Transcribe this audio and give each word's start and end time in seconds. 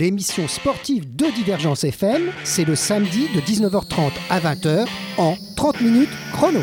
30 0.00 0.12
minutes 0.12 0.26
chrono, 0.30 0.44
l'émission 0.44 0.48
sportive 0.48 1.16
de 1.16 1.26
Divergence 1.34 1.84
FM, 1.84 2.30
c'est 2.44 2.64
le 2.64 2.74
samedi 2.74 3.28
de 3.34 3.40
19h30 3.40 4.12
à 4.30 4.40
20h 4.40 4.86
en 5.18 5.36
30 5.56 5.80
minutes 5.82 6.10
chrono. 6.32 6.60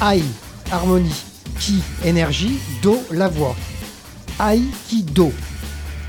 Aïe, 0.00 0.22
harmonie, 0.70 1.22
qui, 1.60 1.82
énergie, 2.04 2.58
do, 2.82 2.98
la 3.10 3.28
voix. 3.28 3.54
Aïkido, 4.38 5.32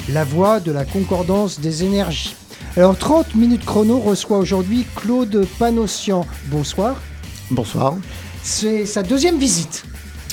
la 0.10 0.24
voix 0.24 0.60
de 0.60 0.72
la 0.72 0.86
concordance 0.86 1.60
des 1.60 1.84
énergies. 1.84 2.36
Alors 2.76 2.98
30 2.98 3.36
minutes 3.36 3.66
chrono 3.66 4.00
reçoit 4.00 4.38
aujourd'hui 4.38 4.86
Claude 4.96 5.46
Panossian. 5.60 6.26
Bonsoir. 6.46 6.96
Bonsoir. 7.50 7.96
C'est 8.44 8.86
sa 8.86 9.04
deuxième 9.04 9.38
visite. 9.38 9.84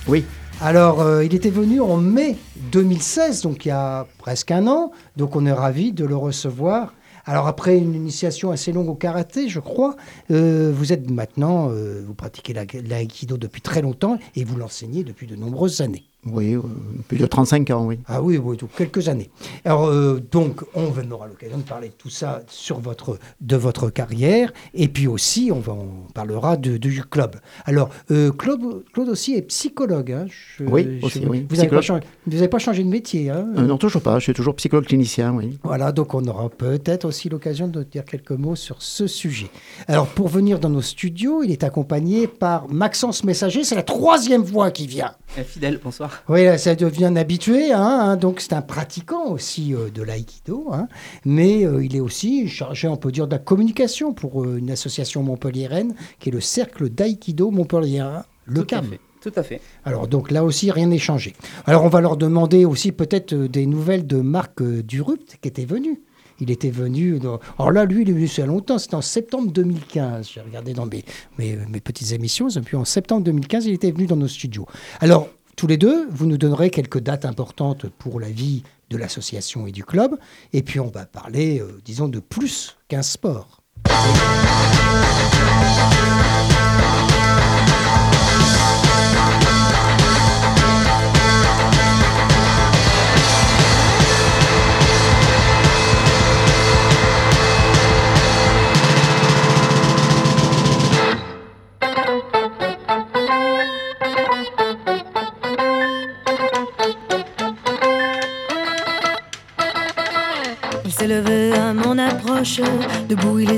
Oui. 0.06 0.24
Alors 0.60 1.00
euh, 1.00 1.24
il 1.24 1.34
était 1.34 1.50
venu 1.50 1.80
en 1.80 1.96
mai 1.96 2.36
2016, 2.72 3.42
donc 3.42 3.66
il 3.66 3.68
y 3.68 3.72
a 3.72 4.06
presque 4.18 4.50
un 4.50 4.66
an. 4.66 4.92
Donc 5.16 5.36
on 5.36 5.46
est 5.46 5.52
ravi 5.52 5.92
de 5.92 6.04
le 6.04 6.16
recevoir. 6.16 6.94
Alors 7.26 7.46
après 7.46 7.78
une 7.78 7.94
initiation 7.94 8.50
assez 8.50 8.70
longue 8.70 8.88
au 8.88 8.94
karaté, 8.94 9.48
je 9.48 9.60
crois, 9.60 9.96
euh, 10.30 10.72
vous 10.74 10.92
êtes 10.92 11.10
maintenant, 11.10 11.70
euh, 11.70 12.02
vous 12.06 12.14
pratiquez 12.14 12.52
l'aïkido 12.52 13.38
depuis 13.38 13.62
très 13.62 13.80
longtemps 13.80 14.18
et 14.36 14.44
vous 14.44 14.56
l'enseignez 14.56 15.04
depuis 15.04 15.26
de 15.26 15.34
nombreuses 15.34 15.80
années. 15.80 16.04
Oui, 16.26 16.54
euh, 16.54 16.62
plus 17.06 17.18
de 17.18 17.26
35 17.26 17.70
ans, 17.70 17.86
oui. 17.86 17.98
Ah 18.06 18.22
oui, 18.22 18.38
oui, 18.38 18.56
quelques 18.76 19.08
années. 19.08 19.30
Alors, 19.64 19.86
euh, 19.86 20.22
donc, 20.30 20.62
on 20.74 20.88
aura 21.10 21.26
l'occasion 21.26 21.58
de 21.58 21.62
parler 21.62 21.88
de 21.88 21.94
tout 21.94 22.08
ça 22.08 22.42
sur 22.48 22.80
votre, 22.80 23.18
de 23.40 23.56
votre 23.56 23.90
carrière. 23.90 24.52
Et 24.72 24.88
puis 24.88 25.06
aussi, 25.06 25.50
on, 25.52 25.60
va, 25.60 25.72
on 25.72 26.12
parlera 26.14 26.56
de, 26.56 26.76
du 26.78 27.02
club. 27.02 27.36
Alors, 27.66 27.90
euh, 28.10 28.32
Claude, 28.32 28.84
Claude, 28.92 29.08
aussi 29.08 29.34
est 29.34 29.42
psychologue. 29.42 30.12
Hein. 30.12 30.26
oui, 30.60 31.00
aussi, 31.02 31.24
oui. 31.26 31.46
Vous 31.48 31.56
n'avez 31.56 31.68
pas, 31.68 32.48
pas, 32.48 32.58
changé 32.58 32.82
de 32.84 32.88
métier 32.88 33.30
hein 33.30 33.46
Non, 33.56 33.76
toujours 33.76 34.02
pas. 34.02 34.18
Je 34.18 34.24
suis 34.24 34.34
toujours 34.34 34.56
psychologue 34.56 34.86
clinicien, 34.86 35.32
oui. 35.34 35.58
Voilà, 35.62 35.92
donc 35.92 36.14
on 36.14 36.24
aura 36.24 36.48
peut-être 36.48 37.04
aussi 37.04 37.28
l'occasion 37.28 37.68
de 37.68 37.82
dire 37.82 38.04
quelques 38.04 38.30
mots 38.30 38.56
sur 38.56 38.80
ce 38.80 39.06
sujet. 39.06 39.50
Alors, 39.88 40.06
pour 40.06 40.28
venir 40.28 40.58
dans 40.58 40.70
nos 40.70 40.82
studios, 40.82 41.42
il 41.42 41.50
est 41.50 41.64
accompagné 41.64 42.26
par 42.26 42.68
Maxence 42.68 43.24
Messager. 43.24 43.64
C'est 43.64 43.74
la 43.74 43.82
troisième 43.82 44.44
fois 44.44 44.70
qu'il 44.70 44.88
vient. 44.88 45.12
Fidèle, 45.44 45.80
bonsoir. 45.82 46.13
Oui, 46.28 46.58
ça 46.58 46.74
devient 46.74 47.06
un 47.06 47.16
habitué, 47.16 47.72
hein, 47.72 47.80
hein, 47.80 48.16
donc 48.16 48.40
c'est 48.40 48.52
un 48.52 48.62
pratiquant 48.62 49.30
aussi 49.30 49.74
euh, 49.74 49.90
de 49.90 50.02
l'aïkido, 50.02 50.68
hein, 50.72 50.88
mais 51.24 51.64
euh, 51.64 51.84
il 51.84 51.96
est 51.96 52.00
aussi 52.00 52.48
chargé, 52.48 52.88
on 52.88 52.96
peut 52.96 53.12
dire, 53.12 53.26
de 53.26 53.32
la 53.32 53.38
communication 53.38 54.12
pour 54.12 54.42
euh, 54.42 54.56
une 54.56 54.70
association 54.70 55.22
montpelliéraine 55.22 55.94
qui 56.18 56.30
est 56.30 56.32
le 56.32 56.40
Cercle 56.40 56.88
d'aïkido 56.88 57.50
Montpellier, 57.50 58.06
le 58.46 58.60
Tout 58.60 58.66
CAM. 58.66 58.90
Tout 59.20 59.32
à 59.36 59.42
fait. 59.42 59.60
Alors 59.84 60.06
donc 60.06 60.30
là 60.30 60.44
aussi, 60.44 60.70
rien 60.70 60.86
n'est 60.86 60.98
changé. 60.98 61.34
Alors 61.64 61.84
on 61.84 61.88
va 61.88 62.00
leur 62.00 62.18
demander 62.18 62.66
aussi 62.66 62.92
peut-être 62.92 63.34
des 63.34 63.64
nouvelles 63.64 64.06
de 64.06 64.18
Marc 64.18 64.62
Durupt 64.62 65.38
qui 65.40 65.48
était 65.48 65.64
venu. 65.64 66.02
Il 66.40 66.50
était 66.50 66.70
venu. 66.70 67.18
Alors 67.58 67.70
là, 67.70 67.84
lui, 67.84 68.02
il 68.02 68.10
est 68.10 68.12
venu 68.12 68.26
il 68.26 68.38
y 68.38 68.42
a 68.42 68.46
longtemps. 68.46 68.78
C'était 68.78 68.96
en 68.96 69.02
septembre 69.02 69.52
2015. 69.52 70.28
J'ai 70.34 70.40
regardé 70.40 70.72
dans 70.74 70.86
mes, 70.86 71.04
mes, 71.38 71.56
mes, 71.70 71.80
petites 71.80 72.12
émissions. 72.12 72.48
Depuis 72.48 72.76
en 72.76 72.84
septembre 72.84 73.22
2015, 73.24 73.66
il 73.66 73.74
était 73.74 73.92
venu 73.92 74.06
dans 74.06 74.16
nos 74.16 74.28
studios. 74.28 74.66
Alors, 75.00 75.28
tous 75.56 75.66
les 75.66 75.76
deux, 75.76 76.06
vous 76.10 76.26
nous 76.26 76.38
donnerez 76.38 76.70
quelques 76.70 77.00
dates 77.00 77.24
importantes 77.24 77.86
pour 77.86 78.20
la 78.20 78.30
vie 78.30 78.62
de 78.90 78.96
l'association 78.96 79.66
et 79.66 79.72
du 79.72 79.84
club. 79.84 80.16
Et 80.52 80.62
puis 80.62 80.80
on 80.80 80.88
va 80.88 81.06
parler, 81.06 81.60
euh, 81.60 81.80
disons, 81.84 82.08
de 82.08 82.20
plus 82.20 82.76
qu'un 82.88 83.02
sport. 83.02 83.62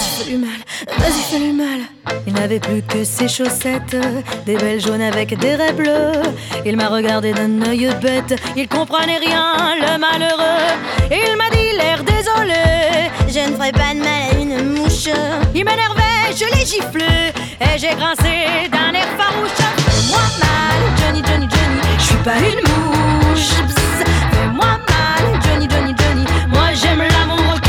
Vas-y, 0.00 0.24
fais-lui 0.24 0.36
mal, 0.36 0.60
vas-y, 0.98 1.22
fais-lui 1.30 1.52
mal. 1.52 1.80
Il 2.26 2.32
n'avait 2.32 2.60
plus 2.60 2.82
que 2.82 3.04
ses 3.04 3.28
chaussettes, 3.28 3.96
des 4.46 4.56
belles 4.56 4.80
jaunes 4.80 5.02
avec 5.02 5.38
des 5.38 5.54
raies 5.54 5.72
bleues. 5.72 6.22
Il 6.64 6.76
m'a 6.76 6.88
regardé 6.88 7.32
d'un 7.32 7.62
œil 7.62 7.90
bête, 8.00 8.40
il 8.56 8.68
comprenait 8.68 9.18
rien, 9.18 9.74
le 9.76 9.98
malheureux. 9.98 10.76
Il 11.10 11.36
m'a 11.36 11.50
dit 11.50 11.76
l'air 11.76 12.02
désolé, 12.04 13.10
je 13.28 13.50
ne 13.50 13.56
ferai 13.56 13.72
pas 13.72 13.94
de 13.94 14.00
mal 14.00 14.40
une 14.40 14.74
mouche. 14.74 15.08
Il 15.54 15.64
m'énervait, 15.64 16.34
je 16.34 16.44
l'ai 16.44 16.64
giflé, 16.64 17.32
et 17.60 17.78
j'ai 17.78 17.94
grincé 17.94 18.68
d'un 18.72 18.92
air 18.94 19.08
farouche. 19.18 19.50
Fais-moi 19.86 20.22
mal, 20.40 20.80
Johnny, 20.98 21.22
Johnny, 21.26 21.48
Johnny, 21.50 21.80
je 21.98 22.04
suis 22.04 22.16
pas 22.16 22.38
une 22.38 22.62
mouche. 22.70 23.50
Fais-moi 24.32 24.66
mal, 24.66 25.40
Johnny, 25.44 25.68
Johnny, 25.70 25.94
Johnny, 25.98 26.24
moi 26.48 26.72
j'aime 26.74 27.02
l'amour 27.02 27.60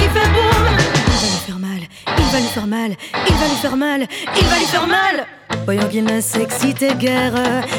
lui 2.41 2.49
faire 2.49 2.67
mal, 2.67 2.95
il 3.27 3.35
va 3.35 3.47
lui 3.47 3.55
faire 3.55 3.77
mal, 3.77 4.07
il 4.35 4.45
va 4.45 4.57
lui 4.57 4.65
faire 4.65 4.87
mal. 4.87 5.27
Voyant 5.65 5.87
qu'il 5.87 6.03
ne 6.03 6.21
s'excitait 6.21 6.95
guère, 6.95 7.33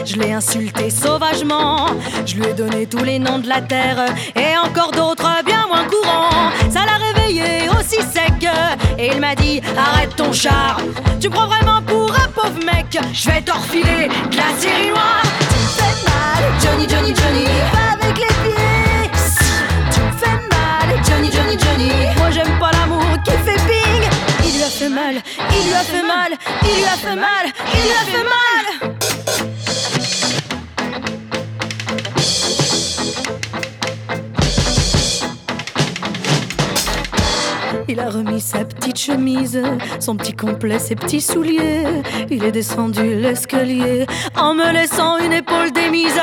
je 0.04 0.16
l'ai 0.16 0.32
insulté 0.32 0.90
sauvagement. 0.90 1.86
Je 2.26 2.36
lui 2.36 2.46
ai 2.46 2.52
donné 2.52 2.86
tous 2.86 3.02
les 3.02 3.18
noms 3.18 3.38
de 3.38 3.48
la 3.48 3.60
terre 3.60 4.06
et 4.36 4.56
encore 4.58 4.92
d'autres 4.92 5.42
bien 5.44 5.66
moins 5.66 5.84
courants. 5.84 6.50
Ça 6.70 6.84
l'a 6.84 6.98
réveillé 6.98 7.68
aussi 7.70 7.96
sec 8.02 8.46
et 8.98 9.08
il 9.12 9.20
m'a 9.20 9.34
dit 9.34 9.60
Arrête 9.76 10.14
ton 10.16 10.32
char, 10.32 10.78
tu 11.20 11.28
prends 11.28 11.46
vraiment 11.46 11.82
pour 11.82 12.12
un 12.14 12.28
pauvre 12.28 12.64
mec? 12.64 12.98
Je 13.12 13.30
vais 13.30 13.40
t'enfiler 13.40 14.08
de 14.30 14.36
la 14.36 14.54
série 14.58 14.88
noire. 14.90 15.22
Tu 15.40 15.56
me 15.56 15.68
fais 15.78 16.10
mal, 16.10 16.52
Johnny, 16.62 16.88
Johnny, 16.88 17.14
Johnny, 17.14 17.46
avec 17.92 18.18
les 18.18 18.34
pieds. 18.44 19.10
tu 19.92 20.00
me 20.00 20.12
fais 20.12 20.36
mal, 20.54 21.04
Johnny, 21.04 21.30
Johnny, 21.32 21.58
Johnny. 21.58 22.16
Moi 22.18 22.30
j'aime 22.30 22.58
pas 22.60 22.71
il 25.12 25.66
lui 25.66 25.74
a 25.74 25.84
fait 25.84 26.02
mal, 26.02 26.32
il 26.62 26.76
lui 26.76 26.84
a 26.84 26.96
fait 26.96 27.16
mal, 27.16 27.46
il 27.74 27.82
lui 27.82 27.90
a 27.90 28.04
fait 28.04 28.24
mal. 28.24 28.92
Il 37.88 38.00
a 38.00 38.08
remis 38.08 38.40
sa 38.40 38.64
petite 38.64 38.98
chemise, 38.98 39.62
son 40.00 40.16
petit 40.16 40.32
complet, 40.32 40.78
ses 40.78 40.94
petits 40.94 41.20
souliers. 41.20 41.84
Il 42.30 42.42
est 42.42 42.52
descendu 42.52 43.16
l'escalier 43.16 44.06
en 44.34 44.54
me 44.54 44.72
laissant 44.72 45.18
une 45.18 45.34
épaule 45.34 45.72
démise. 45.72 46.18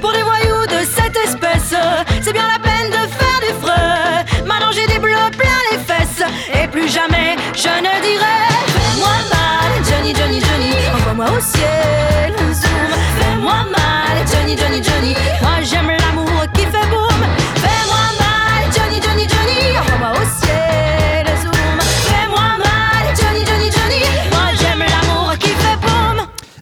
Pour 0.00 0.12
des 0.12 0.22
voyous 0.22 0.66
de 0.66 0.84
cette 0.84 1.16
espèce, 1.16 1.74
c'est 2.22 2.32
bien 2.32 2.46
la 2.46 2.60
peine 2.60 2.90
de 2.90 3.08
faire 3.08 3.40
des 3.40 3.54
frais. 3.66 4.24
Maintenant 4.46 4.70
des 4.70 4.98
bleus 5.00 5.47
et 6.52 6.68
plus 6.68 6.88
jamais 6.88 7.36
je 7.54 7.68
ne 7.68 7.94
dirai 8.02 8.38
Fais-moi 8.74 9.16
mal, 9.30 9.84
Johnny, 9.88 10.14
Johnny, 10.14 10.40
Johnny, 10.40 10.72
envoie-moi 10.94 11.26
au 11.36 11.40
ciel. 11.40 12.34
Zoom, 12.52 12.90
fais-moi 13.18 13.64
mal, 13.70 14.16
Johnny, 14.30 14.56
Johnny, 14.56 14.82
Johnny. 14.82 15.14
Moi 15.42 15.62
j'aime 15.62 15.88
l'amour 15.88 16.37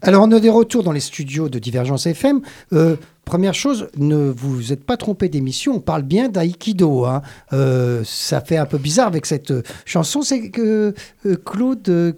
Alors 0.06 0.22
on 0.22 0.30
a 0.30 0.38
des 0.38 0.50
retours 0.50 0.84
dans 0.84 0.92
les 0.92 1.00
studios 1.00 1.48
de 1.48 1.58
Divergence 1.58 2.06
FM. 2.06 2.40
Euh, 2.72 2.94
première 3.24 3.54
chose, 3.54 3.88
ne 3.98 4.30
vous 4.30 4.72
êtes 4.72 4.84
pas 4.84 4.96
trompé 4.96 5.28
d'émission, 5.28 5.74
on 5.74 5.80
parle 5.80 6.02
bien 6.02 6.28
d'aïkido. 6.28 7.04
Hein. 7.04 7.22
Euh, 7.52 8.02
ça 8.04 8.40
fait 8.40 8.56
un 8.56 8.66
peu 8.66 8.78
bizarre 8.78 9.08
avec 9.08 9.26
cette 9.26 9.50
euh, 9.50 9.62
chanson. 9.84 10.22
C'est 10.22 10.50
que 10.50 10.94
euh, 11.26 11.36
Claude, 11.44 11.82
de 11.82 12.14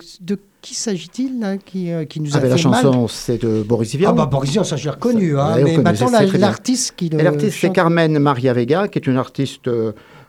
qui 0.61 0.75
s'agit-il 0.75 1.59
qui, 1.65 1.91
qui 2.11 2.21
nous 2.21 2.31
ah 2.35 2.39
a 2.39 2.41
ben 2.41 2.47
fait 2.47 2.51
La 2.51 2.57
chanson, 2.59 3.09
c'est 3.09 3.43
de 3.43 3.63
Boris 3.63 3.95
Vian. 3.95 4.11
Ah 4.11 4.13
bah 4.13 4.27
Boris 4.27 4.51
Vian, 4.51 4.65
ça 4.65 4.77
je 4.77 4.85
l'ai 4.85 4.91
reconnu. 4.91 5.39
Hein, 5.39 5.57
mais 5.65 5.79
maintenant, 5.79 6.11
l'artiste 6.35 6.95
qui 6.95 7.09
le 7.09 7.17
L'artiste, 7.23 7.59
c'est 7.61 7.73
Carmen 7.73 8.19
Maria 8.19 8.53
Vega, 8.53 8.89
qui 8.89 8.99
est 8.99 9.07
une 9.07 9.17
artiste, 9.17 9.71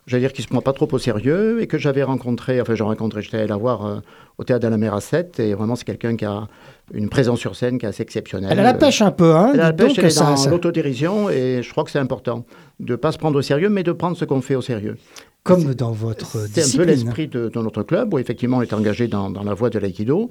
j'allais 0.09 0.21
dire, 0.23 0.33
qui 0.33 0.41
se 0.41 0.47
prend 0.47 0.61
pas 0.61 0.73
trop 0.73 0.87
au 0.91 0.97
sérieux 0.97 1.61
et 1.61 1.67
que 1.67 1.77
j'avais 1.77 2.03
rencontré, 2.03 2.59
enfin, 2.59 2.75
j'ai 2.75 2.83
rencontré, 2.83 3.21
j'étais 3.21 3.37
allé 3.37 3.47
la 3.47 3.55
voir 3.57 3.85
euh, 3.85 3.99
au 4.37 4.43
théâtre 4.43 4.63
de 4.65 4.67
la 4.69 4.77
Mer 4.77 4.93
à 4.93 5.01
7 5.01 5.39
et 5.39 5.53
vraiment, 5.53 5.75
c'est 5.75 5.85
quelqu'un 5.85 6.15
qui 6.15 6.25
a 6.25 6.47
une 6.93 7.07
présence 7.09 7.39
sur 7.39 7.55
scène 7.55 7.77
qui 7.77 7.85
est 7.85 7.89
assez 7.89 8.03
exceptionnelle. 8.03 8.49
Elle 8.51 8.59
a 8.59 8.63
la 8.63 8.73
pêche 8.73 9.01
un 9.01 9.11
peu, 9.11 9.35
hein. 9.35 9.51
Elle 9.53 9.59
a 9.61 9.63
la 9.65 9.73
pêche, 9.73 9.97
elle 9.97 10.05
est 10.05 10.09
ça- 10.09 10.25
dans 10.25 10.35
ça- 10.37 10.49
l'autodérision 10.49 11.29
et 11.29 11.61
je 11.63 11.71
crois 11.71 11.83
que 11.83 11.91
c'est 11.91 11.99
important 11.99 12.45
de 12.79 12.93
ne 12.93 12.95
pas 12.97 13.11
se 13.11 13.17
prendre 13.17 13.37
au 13.37 13.41
sérieux, 13.41 13.69
mais 13.69 13.83
de 13.83 13.91
prendre 13.91 14.17
ce 14.17 14.25
qu'on 14.25 14.41
fait 14.41 14.55
au 14.55 14.61
sérieux. 14.61 14.97
comme 15.43 15.73
dans 15.73 15.91
votre 15.93 16.37
C'est 16.51 16.75
un 16.75 16.77
peu 16.77 16.83
l'esprit 16.83 17.27
de, 17.27 17.49
de 17.49 17.59
notre 17.61 17.81
club 17.83 18.13
où 18.13 18.19
effectivement 18.19 18.57
on 18.57 18.61
est 18.61 18.73
engagé 18.73 19.07
dans, 19.07 19.29
dans 19.29 19.43
la 19.43 19.53
voie 19.53 19.69
de 19.69 19.79
l'aïkido, 19.79 20.29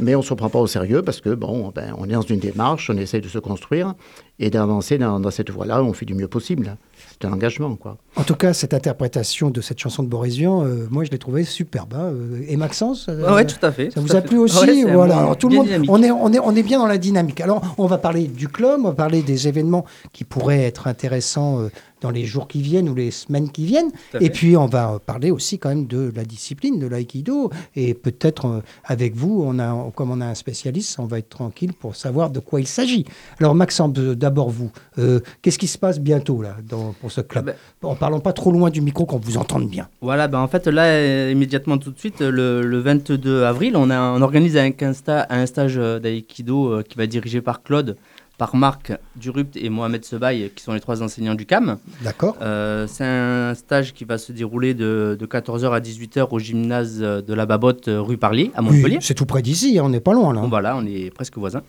mais 0.00 0.14
on 0.14 0.18
ne 0.20 0.24
se 0.24 0.34
prend 0.34 0.48
pas 0.48 0.58
au 0.58 0.66
sérieux 0.66 1.02
parce 1.02 1.20
que 1.20 1.30
bon, 1.34 1.70
ben, 1.74 1.94
on 1.98 2.04
est 2.08 2.12
dans 2.12 2.22
une 2.22 2.38
démarche, 2.40 2.90
on 2.90 2.96
essaye 2.96 3.20
de 3.20 3.28
se 3.28 3.38
construire 3.38 3.94
et 4.38 4.50
d'avancer 4.50 4.96
dans, 4.98 5.20
dans 5.20 5.30
cette 5.30 5.50
voie-là 5.50 5.82
où 5.82 5.86
on 5.86 5.92
fait 5.92 6.06
du 6.06 6.14
mieux 6.14 6.28
possible. 6.28 6.76
C'est 7.20 7.26
un 7.28 7.32
engagement, 7.32 7.76
quoi. 7.76 7.98
En 8.16 8.22
tout 8.24 8.34
cas, 8.34 8.54
cette 8.54 8.72
interprétation 8.72 9.50
de 9.50 9.60
cette 9.60 9.78
chanson 9.78 10.02
de 10.02 10.08
Boris 10.08 10.36
Vian, 10.36 10.64
euh, 10.64 10.86
moi 10.90 11.04
je 11.04 11.10
l'ai 11.10 11.18
trouvée 11.18 11.44
superbe. 11.44 11.92
hein. 11.94 12.12
Euh, 12.12 12.42
Et 12.48 12.56
Maxence 12.56 13.06
euh, 13.10 13.26
Ouais, 13.28 13.34
ouais, 13.34 13.46
tout 13.46 13.64
à 13.64 13.70
fait. 13.72 13.90
Ça 13.90 14.00
tout 14.00 14.06
vous 14.06 14.16
a 14.16 14.22
fait. 14.22 14.28
plu 14.28 14.38
aussi 14.38 14.64
Ouais, 14.84 14.92
Voilà. 14.92 15.18
Alors 15.18 15.36
tout 15.36 15.48
le 15.50 15.56
monde, 15.56 15.66
dynamique. 15.66 15.90
on 15.92 16.02
est, 16.02 16.10
on 16.10 16.32
est, 16.32 16.38
on 16.38 16.54
est 16.56 16.62
bien 16.62 16.78
dans 16.78 16.86
la 16.86 16.96
dynamique. 16.98 17.40
Alors 17.42 17.62
on 17.78 17.86
va 17.86 17.98
parler 17.98 18.24
du 18.26 18.48
club, 18.48 18.80
on 18.80 18.88
va 18.88 18.92
parler 18.94 19.20
des 19.22 19.48
événements 19.48 19.84
qui 20.14 20.24
pourraient 20.24 20.62
être 20.64 20.86
intéressants 20.88 21.60
euh, 21.60 21.68
dans 22.00 22.10
les 22.10 22.24
jours 22.24 22.48
qui 22.48 22.62
viennent 22.62 22.88
ou 22.88 22.94
les 22.94 23.10
semaines 23.10 23.50
qui 23.50 23.66
viennent. 23.66 23.90
Et 24.20 24.30
puis 24.30 24.56
on 24.56 24.64
va 24.66 24.98
parler 25.04 25.30
aussi 25.30 25.58
quand 25.58 25.68
même 25.68 25.86
de 25.86 26.10
la 26.16 26.24
discipline, 26.24 26.78
de 26.78 26.86
l'aïkido. 26.86 27.50
Et 27.76 27.92
peut-être 27.92 28.62
avec 28.84 29.14
vous, 29.14 29.42
on 29.46 29.58
a, 29.58 29.70
comme 29.90 30.10
on 30.10 30.20
a 30.20 30.26
un 30.26 30.34
spécialiste, 30.34 30.98
on 30.98 31.04
va 31.06 31.18
être 31.18 31.28
tranquille 31.28 31.72
pour 31.72 31.96
savoir 31.96 32.30
de 32.30 32.40
quoi 32.40 32.60
il 32.60 32.66
s'agit. 32.66 33.04
Alors 33.38 33.54
Maxence, 33.54 33.92
d'abord 33.92 34.50
vous, 34.50 34.70
euh, 34.98 35.20
qu'est-ce 35.42 35.58
qui 35.58 35.66
se 35.66 35.78
passe 35.78 35.98
bientôt 36.00 36.42
là 36.42 36.56
dans, 36.68 36.92
pour 37.00 37.10
ce 37.12 37.20
club? 37.20 37.54
Ben, 37.82 37.88
En 37.88 37.94
parlant 37.96 38.20
pas 38.20 38.32
trop 38.32 38.52
loin 38.52 38.70
du 38.70 38.80
micro 38.80 39.06
qu'on 39.06 39.18
vous 39.18 39.36
entende 39.36 39.68
bien. 39.68 39.88
Voilà, 40.00 40.28
ben 40.28 40.38
en 40.40 40.48
fait, 40.48 40.66
là, 40.66 40.84
euh, 40.84 41.30
immédiatement 41.32 41.78
tout 41.78 41.90
de 41.90 41.98
suite, 41.98 42.20
le, 42.20 42.62
le 42.62 42.78
22 42.78 43.44
avril, 43.44 43.76
on, 43.76 43.90
a, 43.90 44.00
on 44.12 44.22
organise 44.22 44.56
un, 44.56 44.66
un 44.80 44.92
sta- 44.92 45.26
un 45.30 45.46
stage 45.46 45.74
euh, 45.78 45.98
d'aïkido 45.98 46.82
qui 46.88 46.96
va 46.96 47.04
être 47.04 47.10
dirigé 47.10 47.40
par 47.40 47.62
Claude, 47.62 47.96
par 48.40 48.56
Marc 48.56 48.90
Durupt 49.16 49.54
et 49.58 49.68
Mohamed 49.68 50.02
Sebaï, 50.02 50.50
qui 50.56 50.62
sont 50.64 50.72
les 50.72 50.80
trois 50.80 51.02
enseignants 51.02 51.34
du 51.34 51.44
CAM. 51.44 51.76
D'accord 52.02 52.36
Euh, 52.40 52.86
c'est 52.88 53.04
un 53.04 53.54
stage 53.54 53.92
qui 53.92 54.06
va 54.06 54.16
se 54.16 54.32
dérouler 54.32 54.72
de, 54.72 55.14
de 55.20 55.26
14h 55.26 55.70
à 55.72 55.78
18h 55.80 56.26
au 56.30 56.38
gymnase 56.38 57.00
de 57.00 57.34
la 57.34 57.44
Babotte, 57.44 57.88
euh, 57.88 58.00
rue 58.00 58.16
Parlier, 58.16 58.50
à 58.54 58.62
Oui, 58.62 58.68
Montpellier. 58.76 58.96
c'est 59.02 59.12
tout 59.12 59.26
près 59.26 59.42
d'ici, 59.42 59.78
hein, 59.78 59.82
on 59.84 59.90
n'est 59.90 60.00
pas 60.00 60.14
loin 60.14 60.32
là. 60.32 60.40
Bon, 60.40 60.48
voilà, 60.48 60.74
on 60.74 60.86
est 60.86 61.10
presque 61.10 61.36
voisins. 61.36 61.60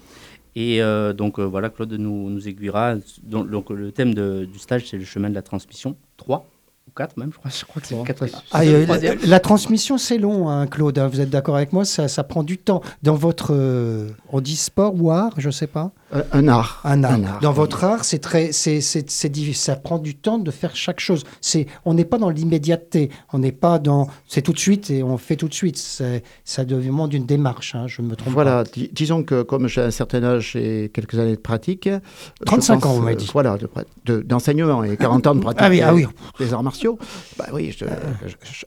Et 0.56 0.82
euh, 0.82 1.12
donc 1.12 1.40
euh, 1.40 1.44
voilà, 1.44 1.70
Claude 1.70 1.92
nous, 1.92 2.30
nous 2.30 2.48
aiguillera. 2.48 2.96
Donc, 3.24 3.50
donc, 3.50 3.70
le 3.70 3.92
thème 3.92 4.14
de- 4.14 4.46
du 4.46 4.58
stage, 4.58 4.86
c'est 4.90 4.98
le 4.98 5.04
chemin 5.04 5.30
de 5.30 5.36
la 5.36 5.42
transmission. 5.42 5.98
3 6.16 6.46
ou 6.88 6.92
4 6.96 7.18
même, 7.18 7.32
je 7.34 7.38
crois, 7.38 7.52
je 7.54 7.66
crois 7.66 7.82
que 7.82 7.88
c'est 7.90 7.96
le 7.96 8.00
Bon, 8.00 8.06
quatrième. 8.06 8.34
ça, 8.36 8.44
Ah, 8.54 8.60
C'est 8.64 8.86
le 8.86 8.90
euh, 9.12 9.16
la, 9.28 9.40
transmission, 9.42 9.98
c'est 9.98 10.18
long, 10.18 10.50
hein, 10.50 10.68
Claude. 10.68 10.98
hein, 11.00 11.08
vous 11.10 11.20
êtes 11.20 11.30
d'accord 11.30 11.58
avec 11.58 11.74
moi 11.74 11.84
ça, 11.84 12.08
ça 12.08 12.24
prend 12.24 12.44
du 12.44 12.58
temps. 12.58 12.82
Dans 13.04 13.16
votre. 13.16 13.50
euh, 13.54 14.08
on 14.30 14.40
dit 14.40 14.56
sport 14.56 14.94
ou 14.98 15.12
art, 15.12 15.34
je 15.38 15.50
sais 15.50 15.68
pas. 15.68 15.92
Un, 16.14 16.24
un 16.34 16.48
art. 16.48 16.82
Un 16.84 17.04
art. 17.04 17.12
Un 17.14 17.24
art, 17.24 17.40
Dans 17.40 17.50
oui. 17.52 17.56
votre 17.56 17.84
art, 17.84 18.04
c'est 18.04 18.20
très, 18.20 18.52
c'est, 18.52 18.82
c'est, 18.82 19.10
c'est 19.10 19.30
difficile. 19.30 19.56
Ça 19.56 19.76
prend 19.76 19.98
du 19.98 20.16
temps 20.16 20.40
de 20.40 20.52
faire 20.52 20.76
chaque 20.76 21.00
chose. 21.00 21.24
C'est, 21.40 21.68
on 21.86 21.94
n'est 21.94 22.06
pas 22.06 22.18
dans 22.18 22.30
l'immédiateté. 22.30 23.10
On 23.34 23.40
n'est 23.40 23.52
pas 23.52 23.80
dans. 23.80 24.08
C'est 24.28 24.42
tout 24.42 24.54
de 24.54 24.60
suite 24.60 24.90
et 24.90 25.04
on 25.04 25.18
fait 25.18 25.36
tout 25.36 25.48
de 25.48 25.54
suite. 25.54 25.78
C'est, 25.78 26.24
ça 26.44 26.66
demande 26.66 27.14
une 27.14 27.26
démarche. 27.26 27.76
hein, 27.76 27.86
je 27.88 28.02
me 28.02 28.16
trompe 28.16 28.34
Voilà, 28.34 28.64
dis- 28.64 28.90
disons 28.92 29.24
que 29.24 29.42
comme 29.44 29.68
j'ai 29.68 29.82
un 29.82 29.92
certain 29.92 30.24
âge 30.24 30.56
et 30.56 30.92
quelques 30.94 31.18
années 31.18 31.36
de 31.36 31.42
pratique. 31.42 31.88
je 31.88 32.46
35 32.46 32.80
pense, 32.82 32.86
ans, 32.86 32.94
vous 32.96 33.02
m'avez 33.02 33.14
euh, 33.16 33.18
dit. 33.18 33.30
Voilà, 33.32 33.58
de 33.58 33.68
pra- 33.68 33.86
de- 34.06 34.22
d'enseignement 34.22 34.84
et 34.84 34.98
40 34.98 35.28
ans 35.28 35.36
de 35.36 35.40
pratique 35.40 35.62
Ah 35.66 35.70
oui, 35.70 35.82
ah 35.82 35.94
oui. 35.94 36.06
des 36.40 36.54
arts 36.54 36.64
martiaux. 36.64 36.98
Bah 37.38 37.46
oui, 37.54 37.76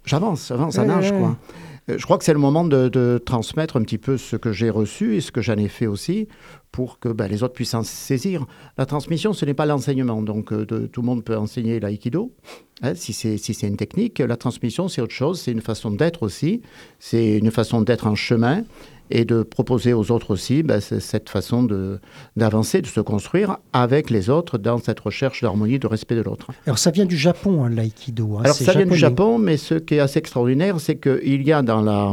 j'avance, 0.05 0.49
j'avance 0.49 0.79
un 0.79 0.85
Ouais, 0.89 0.95
âge, 0.95 1.13
quoi. 1.13 1.37
Euh, 1.91 1.99
Je 1.99 2.05
crois 2.05 2.19
que 2.19 2.25
c'est 2.25 2.33
le 2.33 2.39
moment 2.39 2.65
de, 2.65 3.23
transmettre 3.25 3.77
un 3.77 3.83
petit 3.83 3.99
peu 3.99 4.17
ce 4.17 4.37
que 4.37 4.53
j'ai 4.53 4.71
reçu 4.71 5.17
et 5.17 5.21
ce 5.21 5.33
que 5.33 5.41
j'en 5.41 5.57
ai 5.57 5.69
fait 5.69 5.87
aussi 5.87 6.29
pour 6.73 6.99
que 6.99 7.09
bah, 7.09 7.29
les 7.29 7.43
autres 7.43 7.55
puissent 7.55 7.75
en 7.75 7.85
saisir. 7.85 8.47
La 8.77 8.87
transmission, 8.87 9.33
ce 9.33 9.45
n'est 9.45 9.55
pas 9.55 9.67
l'enseignement. 9.67 10.23
Donc, 10.23 10.53
euh, 10.53 10.65
tout 10.65 11.01
le 11.03 11.07
monde 11.07 11.25
peut 11.25 11.37
enseigner 11.37 11.79
l'aïkido. 11.79 12.33
hein, 12.83 12.95
si 12.95 13.13
c'est 13.13 13.37
si 13.39 13.53
une 13.67 13.77
technique, 13.77 14.19
la 14.19 14.37
transmission, 14.37 14.89
c'est 14.89 15.01
autre 15.01 15.15
chose. 15.15 15.41
C'est 15.41 15.53
une 15.53 15.61
façon 15.61 15.91
d'être 15.91 16.23
aussi. 16.23 16.63
C'est 16.99 17.39
une 17.39 17.51
façon 17.51 17.83
d'être 17.83 18.07
en 18.07 18.17
chemin 18.17 18.65
et 19.11 19.25
de 19.25 19.43
proposer 19.43 19.93
aux 19.93 20.11
autres 20.11 20.33
aussi 20.33 20.65
c'est 20.81 21.01
cette 21.01 21.29
façon 21.29 21.67
d'avancer, 22.37 22.81
de, 22.81 22.87
se 22.87 23.01
construire 23.01 23.59
avec 23.73 24.11
les 24.11 24.31
autres 24.31 24.59
dans 24.59 24.79
cette 24.79 25.01
recherche 25.01 25.43
d'harmonie, 25.43 25.79
de 25.79 25.87
respect 25.87 26.17
de 26.17 26.23
l'autre. 26.23 26.49
Alors, 26.67 26.79
ça 26.79 26.91
vient 26.91 27.05
du 27.07 27.17
Japon, 27.17 27.65
hein, 27.65 27.71
l'aïkido. 27.71 28.37
hein, 28.39 28.43
Alors 28.45 28.57
ça 28.57 28.73
vient 28.73 28.87
du. 28.87 28.95
Japon, 28.95 29.39
mais 29.39 29.57
ce 29.57 29.75
qui 29.75 29.95
est 29.95 30.01
assez 30.01 30.19
extraordinaire, 30.19 30.81
c'est 30.81 30.97
qu'il 30.97 31.43
y 31.43 31.53
a 31.53 31.63
dans, 31.63 31.83
la, 31.83 32.13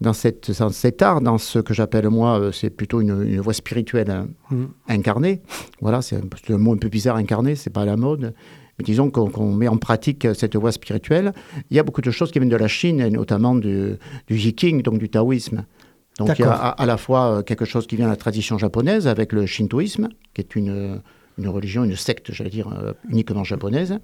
dans, 0.00 0.12
cette, 0.12 0.50
dans 0.58 0.70
cet 0.70 1.02
art, 1.02 1.20
dans 1.20 1.38
ce 1.38 1.58
que 1.58 1.74
j'appelle 1.74 2.08
moi, 2.08 2.40
euh, 2.40 2.52
c'est 2.52 2.70
plutôt 2.70 3.00
une, 3.00 3.22
une 3.22 3.40
voie 3.40 3.52
spirituelle 3.52 4.10
hein, 4.10 4.28
Mm. 4.52 4.64
incarnée. 4.88 5.40
Voilà, 5.80 6.02
c'est 6.02 6.16
un, 6.50 6.58
mot 6.58 6.74
un 6.74 6.76
peu 6.76 6.88
bizarre, 6.88 7.16
incarné, 7.16 7.54
c'est 7.54 7.70
pas 7.70 7.82
à 7.82 7.86
la 7.86 7.96
mode. 7.96 8.34
Mais 8.78 8.84
disons 8.84 9.10
qu'on 9.10 9.54
met 9.54 9.68
en 9.68 9.76
pratique 9.76 10.26
cette 10.34 10.56
voie 10.56 10.72
spirituelle. 10.72 11.32
Il 11.70 11.76
y 11.76 11.80
a 11.80 11.82
beaucoup 11.82 12.00
de 12.00 12.10
choses 12.10 12.30
qui 12.30 12.38
viennent 12.38 12.50
de 12.50 12.56
la 12.56 12.68
Chine, 12.68 13.00
et 13.00 13.10
notamment 13.10 13.54
du, 13.54 13.94
du 14.26 14.36
Yiking, 14.36 14.82
donc 14.82 14.98
du 14.98 15.08
taoïsme. 15.08 15.64
Donc 16.26 16.38
il 16.38 16.42
y 16.42 16.44
a 16.44 16.52
à, 16.52 16.68
à 16.70 16.86
la 16.86 16.96
fois 16.96 17.38
euh, 17.38 17.42
quelque 17.42 17.64
chose 17.64 17.86
qui 17.86 17.96
vient 17.96 18.06
de 18.06 18.10
la 18.10 18.16
tradition 18.16 18.58
japonaise 18.58 19.06
avec 19.06 19.32
le 19.32 19.46
shintoïsme, 19.46 20.08
qui 20.34 20.40
est 20.40 20.56
une, 20.56 21.00
une 21.38 21.48
religion, 21.48 21.84
une 21.84 21.96
secte, 21.96 22.32
j'allais 22.32 22.50
dire, 22.50 22.68
euh, 22.68 22.92
uniquement 23.08 23.44
japonaise. 23.44 23.98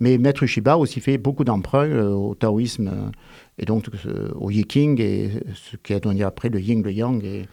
Mais 0.00 0.18
Maître 0.18 0.46
Shiba 0.46 0.76
aussi 0.76 1.00
fait 1.00 1.18
beaucoup 1.18 1.44
d'emprunts 1.44 1.88
euh, 1.88 2.10
au 2.10 2.34
taoïsme 2.34 3.10
et 3.58 3.64
donc 3.64 3.86
euh, 4.06 4.28
au 4.38 4.50
Yiking 4.50 5.00
et 5.00 5.30
ce 5.54 5.76
qui 5.76 5.92
a 5.94 6.00
donné 6.00 6.22
après 6.22 6.48
le 6.48 6.60
yin, 6.60 6.82
le 6.82 6.92
yang. 6.92 7.22
Et... 7.24 7.46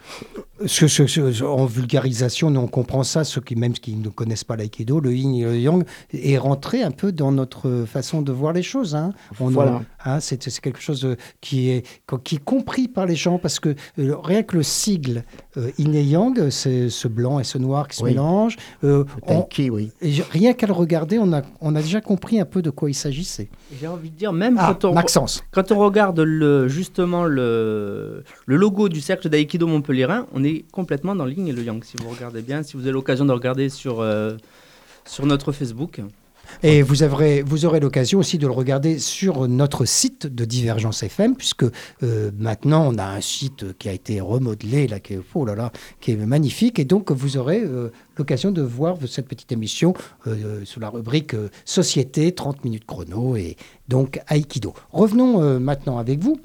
Ce- 0.68 0.88
ce- 0.88 1.08
ce- 1.08 1.44
en 1.44 1.66
vulgarisation, 1.66 2.50
nous 2.50 2.62
on 2.62 2.68
comprend 2.68 3.04
ça, 3.04 3.24
ceux 3.24 3.42
qui 3.42 3.56
même 3.56 3.74
qui 3.74 3.96
ne 3.96 4.10
connaissent 4.10 4.44
pas 4.44 4.56
l'aïkido, 4.56 5.00
le 5.00 5.14
yin 5.14 5.34
et 5.36 5.44
le 5.44 5.58
yang 5.60 5.84
est 6.14 6.38
rentré 6.38 6.82
un 6.84 6.92
peu 6.92 7.12
dans 7.12 7.32
notre 7.32 7.86
façon 7.88 8.22
de 8.22 8.32
voir 8.32 8.54
les 8.54 8.64
choses. 8.64 8.96
Hein. 8.96 9.14
On 9.40 9.50
Voilà. 9.50 9.82
hein, 10.06 10.20
c'est 10.20 10.42
c'est 10.50 10.62
quelque 10.62 10.82
chose 10.82 11.02
de- 11.02 11.18
qui 11.42 11.70
est 11.70 11.86
qui 12.24 12.36
est 12.36 12.44
compris 12.44 12.88
par 12.88 13.06
les 13.06 13.16
gens 13.16 13.38
parce 13.40 13.60
que 13.60 13.76
euh, 14.00 14.16
rien 14.24 14.44
que 14.44 14.58
le 14.58 14.64
sigle 14.64 15.24
euh, 15.58 15.72
yin 15.78 15.94
et 15.96 16.04
yang, 16.04 16.50
c'est 16.50 16.90
ce 16.90 17.08
blanc 17.08 17.40
et 17.40 17.44
ce 17.44 17.58
noir 17.58 17.88
qui 17.88 17.98
se 17.98 18.04
Oui. 18.04 18.12
mélangent. 18.12 18.58
euh, 18.84 19.04
Le 19.28 19.34
on- 19.34 19.48
oui. 19.72 19.92
rien 20.32 20.54
qu'à 20.54 20.68
le 20.68 20.74
regarder, 20.74 21.18
on 21.20 21.34
a 21.34 21.42
on 21.62 21.76
a 21.76 21.82
déjà 21.82 22.02
compris 22.02 22.40
un 22.40 22.46
peu 22.46 22.62
de 22.62 22.70
quoi 22.70 22.90
il 22.90 22.94
s'agissait. 22.94 23.50
J'ai 23.80 23.88
envie 23.88 24.10
de 24.12 24.16
dire, 24.18 24.32
même 24.34 24.58
Ah, 24.60 24.74
quand, 24.80 24.90
on, 24.90 24.94
Maxence. 24.94 25.44
quand 25.52 25.72
on 25.72 25.80
regarde 25.80 25.95
le, 26.26 26.68
justement 26.68 27.26
le, 27.26 28.24
logo 28.48 28.90
du 28.90 29.02
cercle 29.02 29.30
d'aïkido 29.30 29.68
montpellierin, 29.68 30.28
on 30.34 30.44
est 30.44 30.66
complètement 30.72 31.16
dans 31.16 31.26
le 31.26 31.32
le 31.32 31.64
yang. 31.64 31.84
Si 31.84 31.98
vous 31.98 32.10
regardez 32.10 32.42
bien, 32.42 32.64
si 32.64 32.78
vous 32.78 32.84
avez 32.84 32.92
l'occasion 32.92 33.26
de 33.26 33.32
regarder 33.32 33.70
sur, 33.70 34.02
euh, 34.02 34.36
sur 35.06 35.26
notre 35.26 35.52
Facebook. 35.52 36.02
Et 36.64 36.82
vous 36.82 37.04
aurez, 37.04 37.44
l'occasion 37.80 38.20
aussi 38.20 38.38
de 38.38 38.48
le 38.48 38.54
regarder 38.54 39.00
sur 39.00 39.48
notre 39.48 39.86
site 39.86 40.28
de 40.28 40.46
Divergence 40.46 41.04
FM, 41.04 41.36
puisque 41.36 41.66
euh, 42.04 42.32
maintenant 42.38 42.88
on 42.88 42.98
a 42.98 43.06
un 43.06 43.22
site 43.22 43.78
qui 43.78 43.90
a 43.90 43.94
été 43.94 44.22
remodelé, 44.22 44.88
là, 44.88 45.00
qui 45.00 45.14
est, 45.14 45.20
oh 45.34 45.46
là 45.46 45.56
là, 45.56 45.72
qui 46.00 46.12
est 46.12 46.16
magnifique. 46.16 46.80
Et 46.80 46.86
donc 46.86 47.12
vous 47.12 47.38
aurez 47.38 47.62
euh, 47.62 47.92
l'occasion 48.18 48.52
de 48.52 48.62
voir 48.62 48.98
cette 49.08 49.28
petite 49.28 49.52
émission 49.52 49.94
euh, 50.28 50.62
sous 50.66 50.80
la 50.80 50.90
rubrique 50.90 51.36
Société, 51.66 52.32
30 52.32 52.64
minutes 52.64 52.86
chrono, 52.86 53.36
et 53.36 53.58
donc 53.88 54.20
Aikido. 54.30 54.74
Revenons 54.92 55.60
maintenant 55.60 55.98
avec 55.98 56.20
vous. 56.20 56.40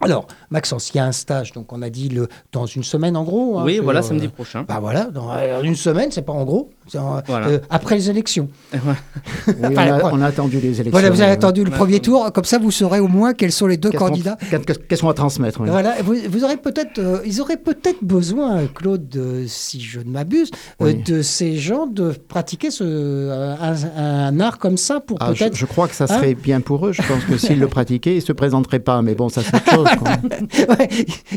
Alors, 0.00 0.26
Maxence, 0.50 0.90
il 0.92 0.98
y 0.98 1.00
a 1.00 1.06
un 1.06 1.12
stage, 1.12 1.52
donc 1.52 1.72
on 1.72 1.80
a 1.80 1.88
dit 1.88 2.08
le, 2.10 2.28
dans 2.52 2.66
une 2.66 2.82
semaine 2.82 3.16
en 3.16 3.22
gros. 3.24 3.58
hein, 3.58 3.62
oui, 3.64 3.78
voilà, 3.82 4.00
euh, 4.00 4.02
samedi 4.02 4.28
prochain. 4.28 4.64
Bah 4.68 4.78
voilà, 4.80 5.04
dans 5.04 5.32
euh, 5.32 5.62
une 5.62 5.76
semaine, 5.76 6.10
c'est 6.10 6.20
pas 6.22 6.32
en 6.32 6.44
gros, 6.44 6.68
c'est 6.88 6.98
en- 6.98 7.22
Voilà. 7.26 7.46
euh, 7.46 7.58
après 7.70 7.94
les 7.94 8.10
élections. 8.10 8.48
Oui, 8.74 8.80
on, 9.62 9.64
a, 9.76 9.80
après- 9.94 10.10
on 10.12 10.20
a 10.20 10.26
attendu 10.26 10.56
les 10.58 10.68
élections. 10.80 10.90
Voilà, 10.90 11.08
vous 11.10 11.22
avez 11.22 11.30
euh, 11.30 11.34
attendu 11.34 11.64
le 11.64 11.70
premier 11.70 12.00
tour, 12.00 12.30
comme 12.32 12.44
ça 12.44 12.58
vous 12.58 12.70
saurez 12.70 13.00
au 13.00 13.08
moins 13.08 13.32
quels 13.32 13.52
sont 13.52 13.66
les 13.66 13.78
deux 13.78 13.92
candidats. 13.92 14.36
qu'est-ce 14.88 15.00
qu'on 15.00 15.06
va 15.06 15.14
transmettre 15.14 15.60
oui. 15.62 15.70
Voilà, 15.70 15.94
vous, 16.02 16.16
vous 16.28 16.44
aurez 16.44 16.58
peut-être, 16.58 16.98
euh, 16.98 17.20
ils 17.24 17.40
auraient 17.40 17.56
peut-être 17.56 18.02
besoin, 18.04 18.66
Claude, 18.66 19.08
euh, 19.16 19.44
si 19.46 19.80
je 19.80 20.00
ne 20.00 20.10
m'abuse, 20.10 20.50
euh, 20.82 20.86
Oui. 20.86 20.94
de 21.02 21.22
ces 21.22 21.56
gens 21.56 21.86
de 21.86 22.10
pratiquer 22.10 22.70
ce, 22.70 22.84
euh, 22.84 23.54
un, 23.58 23.74
un 23.96 24.40
art 24.40 24.58
comme 24.58 24.76
ça 24.76 25.00
pour 25.00 25.16
Ah, 25.20 25.32
je, 25.32 25.38
peut-être. 25.44 25.56
je 25.56 25.64
crois 25.66 25.88
que 25.88 25.94
ça 25.94 26.04
Hein 26.04 26.08
serait 26.18 26.34
bien 26.34 26.60
pour 26.60 26.86
eux. 26.88 26.92
Je 26.92 27.00
pense 27.02 27.24
que 27.24 27.38
s'ils 27.38 27.58
le 27.60 27.68
pratiquaient, 27.68 28.12
ils 28.12 28.16
ne 28.16 28.20
se 28.20 28.32
présenteraient 28.32 28.80
pas. 28.80 29.00
Mais 29.00 29.14
bon, 29.14 29.28
ça 29.30 29.40
c'est 29.42 29.54
autre 29.56 29.70
chose. 29.72 29.86
Ouais, 30.68 30.88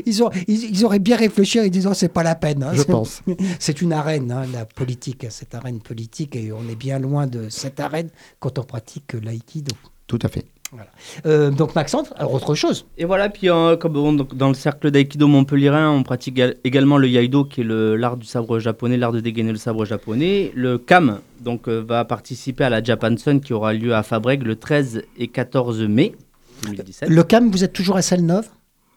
ils, 0.06 0.24
ont, 0.24 0.30
ils, 0.48 0.72
ils 0.72 0.86
auraient 0.86 1.00
bien 1.00 1.18
réfléchi 1.18 1.60
en 1.60 1.68
disant 1.68 1.94
c'est 1.94 2.10
pas 2.14 2.24
la 2.24 2.36
peine. 2.36 2.64
hein. 2.64 2.72
Je 2.74 2.84
pense. 2.84 3.22
C'est 3.60 3.82
une 3.82 3.94
arène, 3.94 4.32
hein, 4.32 4.44
la 4.54 4.66
politique, 4.66 5.26
cette 5.30 5.54
arène 5.56 5.80
politique, 5.80 6.36
et 6.36 6.52
on 6.52 6.70
est 6.70 6.76
bien 6.76 7.00
loin 7.00 7.28
de 7.28 7.50
cette 7.50 7.80
arène 7.80 8.10
quand 8.40 8.60
on 8.60 8.64
pratique 8.64 9.14
l'aïkido. 9.22 9.76
Tout 10.08 10.20
à 10.22 10.28
fait. 10.30 10.46
Euh, 11.26 11.50
donc 11.50 11.76
Maxence, 11.76 12.08
alors 12.18 12.34
autre 12.34 12.54
chose. 12.54 12.86
Et 12.98 13.06
voilà, 13.06 13.30
puis 13.30 13.50
euh, 13.50 13.78
comme 13.78 14.18
dans 14.34 14.50
le 14.50 14.54
cercle 14.54 14.92
d'aïkido 14.92 15.26
montpellierin, 15.28 15.90
on 15.92 16.04
pratique 16.04 16.36
égal- 16.38 16.56
également 16.66 16.98
le 16.98 17.08
yaido, 17.08 17.46
qui 17.46 17.62
est 17.62 17.64
le- 17.64 17.96
l'art 17.96 18.18
du 18.18 18.26
sabre 18.26 18.60
japonais, 18.60 18.98
l'art 18.98 19.14
de 19.14 19.22
dégainer 19.22 19.54
le 19.54 19.58
sabre 19.58 19.86
japonais. 19.86 20.52
Le 20.56 20.78
kam 20.78 21.20
donc, 21.40 21.70
euh, 21.70 21.80
va 21.88 22.04
participer 22.04 22.66
à 22.66 22.70
la 22.70 22.84
Japan 22.84 23.16
Sun 23.16 23.40
qui 23.40 23.54
aura 23.54 23.72
lieu 23.74 23.96
à 23.96 24.04
Fabrègue 24.04 24.44
le 24.44 24.58
13 24.58 25.04
et 25.18 25.28
14 25.30 25.84
mai 25.84 26.16
2017. 26.64 27.10
Le 27.10 27.24
CAM, 27.24 27.50
vous 27.52 27.64
êtes 27.64 27.74
toujours 27.74 27.98
à 27.98 28.02
Celle-Neuve 28.02 28.48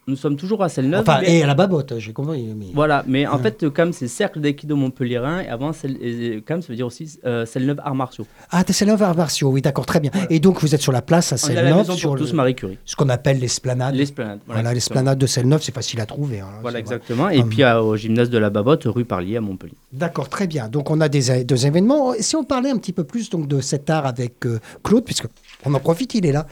Nous 0.06 0.16
sommes 0.16 0.36
toujours 0.36 0.64
à 0.64 0.68
Celle-Neuve. 0.68 1.02
Enfin, 1.02 1.18
mais- 1.20 1.38
et 1.38 1.42
à 1.44 1.46
la 1.46 1.54
babotte, 1.54 1.92
j'ai 1.98 2.12
compris. 2.12 2.42
mais- 2.56 2.66
Voilà, 2.74 3.04
mais 3.06 3.26
en 3.28 3.36
Ouais. 3.36 3.42
fait, 3.42 3.62
le 3.62 3.70
CAM, 3.70 3.92
c'est 3.92 4.08
Cercle 4.08 4.40
d'aïkido 4.40 4.74
montpellierin, 4.74 5.40
et 5.42 5.48
avant, 5.48 5.70
et 5.84 6.42
CAM, 6.44 6.62
ça 6.62 6.68
veut 6.68 6.74
dire 6.74 6.86
aussi 6.86 7.18
euh, 7.26 7.44
Celle-Neuve 7.46 7.80
arts 7.84 7.94
martiaux. 7.94 8.26
Ah, 8.50 8.64
t'es 8.64 8.72
Celle-Neuve 8.72 9.02
arts 9.02 9.14
martiaux, 9.14 9.50
oui, 9.50 9.60
d'accord, 9.62 9.86
très 9.86 10.00
bien. 10.00 10.10
Et 10.30 10.40
donc 10.40 10.60
vous 10.62 10.74
êtes 10.74 10.80
sur 10.80 10.90
la 10.90 11.02
place 11.02 11.32
à 11.32 11.36
Celle-Neuve, 11.36 11.92
sur 11.92 12.08
pour 12.08 12.16
le- 12.16 12.22
tous 12.22 12.32
Marie 12.32 12.56
Curie. 12.56 12.78
ce 12.86 12.96
qu'on 12.96 13.08
appelle 13.10 13.38
l'esplanade. 13.38 13.94
L'esplanade. 13.94 14.40
Voilà, 14.46 14.72
l'esplanade 14.74 15.18
de 15.18 15.26
Celle-Neuve, 15.26 15.62
c'est 15.62 15.74
facile 15.74 16.00
à 16.00 16.06
trouver. 16.06 16.40
hein, 16.40 16.46
Voilà, 16.62 16.76
vrai. 16.76 16.80
exactement. 16.80 17.28
Et 17.28 17.42
Hum. 17.42 17.48
puis 17.48 17.62
à- 17.62 17.80
au 17.84 17.94
gymnase 17.96 18.30
de 18.30 18.38
la 18.38 18.50
Babotte, 18.50 18.84
rue 18.86 19.04
Parlier 19.04 19.36
à 19.36 19.40
Montpellier. 19.42 19.74
D'accord, 19.92 20.28
très 20.28 20.46
bien. 20.48 20.68
Donc 20.68 20.90
on 20.90 21.00
a 21.02 21.08
des, 21.08 21.44
deux 21.44 21.66
événements. 21.66 22.14
Si 22.18 22.34
on 22.34 22.42
parlait 22.42 22.70
un 22.70 22.78
petit 22.78 22.92
peu 22.94 23.04
plus 23.04 23.28
donc 23.30 23.46
de 23.46 23.60
cet 23.60 23.90
art 23.90 24.06
avec 24.06 24.44
euh, 24.46 24.58
Claude, 24.82 25.04
puisque 25.04 25.26
on 25.64 25.72
en 25.74 25.78
profite, 25.78 26.14
il 26.14 26.26
est 26.26 26.32
là. 26.32 26.46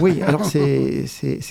Oui, 0.00 0.22
alors 0.22 0.44
c'est 0.44 1.04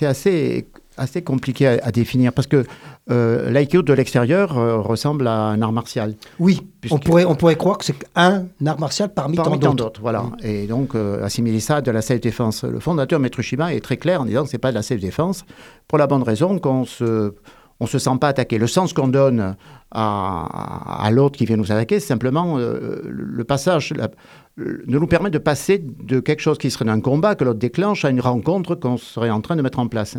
assez, 0.05 0.67
assez 0.97 1.21
compliqué 1.21 1.67
à, 1.67 1.79
à 1.83 1.91
définir 1.91 2.33
parce 2.33 2.47
que 2.47 2.65
euh, 3.11 3.51
l'aïkido 3.51 3.81
de 3.83 3.93
l'extérieur 3.93 4.57
euh, 4.57 4.77
ressemble 4.79 5.27
à 5.27 5.33
un 5.47 5.61
art 5.61 5.71
martial. 5.71 6.15
Oui, 6.39 6.61
Puisque- 6.81 6.95
on 6.95 6.99
pourrait, 6.99 7.25
on 7.25 7.35
pourrait 7.35 7.55
croire 7.57 7.77
que 7.77 7.85
c'est 7.85 7.95
un 8.15 8.45
art 8.65 8.79
martial 8.79 9.13
parmi, 9.13 9.35
Parmi 9.37 9.59
tant 9.59 9.73
d'autres. 9.73 10.01
voilà. 10.01 10.25
Et 10.41 10.67
donc, 10.67 10.95
euh, 10.95 11.23
assimiler 11.23 11.59
ça 11.59 11.81
de 11.81 11.91
la 11.91 12.01
self-défense. 12.01 12.63
Le 12.63 12.79
fondateur, 12.79 13.19
Maître 13.19 13.41
Shiba, 13.41 13.73
est 13.73 13.81
très 13.81 13.97
clair 13.97 14.21
en 14.21 14.25
disant 14.25 14.43
que 14.43 14.49
ce 14.49 14.55
n'est 14.55 14.59
pas 14.59 14.71
de 14.71 14.75
la 14.75 14.83
self-défense, 14.83 15.45
pour 15.87 15.97
la 15.97 16.07
bonne 16.07 16.23
raison 16.23 16.59
qu'on 16.59 16.85
se, 16.85 17.33
on 17.79 17.85
se 17.87 17.99
sent 17.99 18.17
pas 18.21 18.29
attaqué. 18.29 18.57
Le 18.57 18.67
sens 18.67 18.93
qu'on 18.93 19.07
donne 19.07 19.55
à, 19.91 21.05
à 21.05 21.11
l'autre 21.11 21.37
qui 21.37 21.45
vient 21.45 21.57
nous 21.57 21.71
attaquer, 21.71 21.99
c'est 21.99 22.07
simplement 22.07 22.57
euh, 22.57 23.01
le, 23.03 23.43
passage, 23.43 23.93
la- 23.95 24.09
le- 24.55 24.83
nous 24.87 25.07
permettre 25.07 25.33
de 25.33 25.39
passer 25.39 25.79
de 25.83 26.19
quelque 26.19 26.41
chose 26.41 26.57
qui 26.57 26.71
serait 26.71 26.89
un 26.89 27.01
combat 27.01 27.35
que 27.35 27.43
l'autre 27.43 27.59
déclenche 27.59 28.05
à 28.05 28.09
une 28.09 28.21
rencontre 28.21 28.75
qu'on 28.75 28.97
serait 28.97 29.29
en 29.29 29.41
train 29.41 29.55
de 29.55 29.61
mettre 29.61 29.79
en 29.79 29.87
place. 29.87 30.17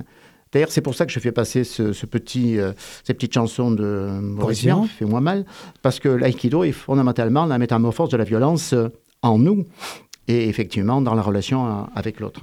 D'ailleurs, 0.52 0.70
c'est 0.70 0.82
pour 0.82 0.94
ça 0.94 1.04
que 1.06 1.10
je 1.12 1.18
fais 1.18 1.32
passer 1.32 1.64
ce, 1.64 1.92
ce 1.92 2.06
petit, 2.06 2.58
euh, 2.60 2.72
ces 3.02 3.12
petites 3.14 3.34
chansons 3.34 3.70
de 3.72 4.08
Maurice 4.22 4.60
Vian. 4.60 4.84
Fais-moi 4.84 5.20
mal, 5.20 5.44
parce 5.82 5.98
que 5.98 6.08
l'aïkido 6.08 6.62
est 6.64 6.72
fondamentalement 6.72 7.44
la 7.46 7.58
métamorphose 7.58 8.10
de 8.10 8.16
la 8.16 8.24
violence 8.24 8.72
euh, 8.72 8.88
en 9.22 9.38
nous 9.38 9.64
et 10.28 10.48
effectivement 10.48 11.00
dans 11.02 11.14
la 11.14 11.22
relation 11.22 11.86
avec 11.94 12.20
l'autre. 12.20 12.42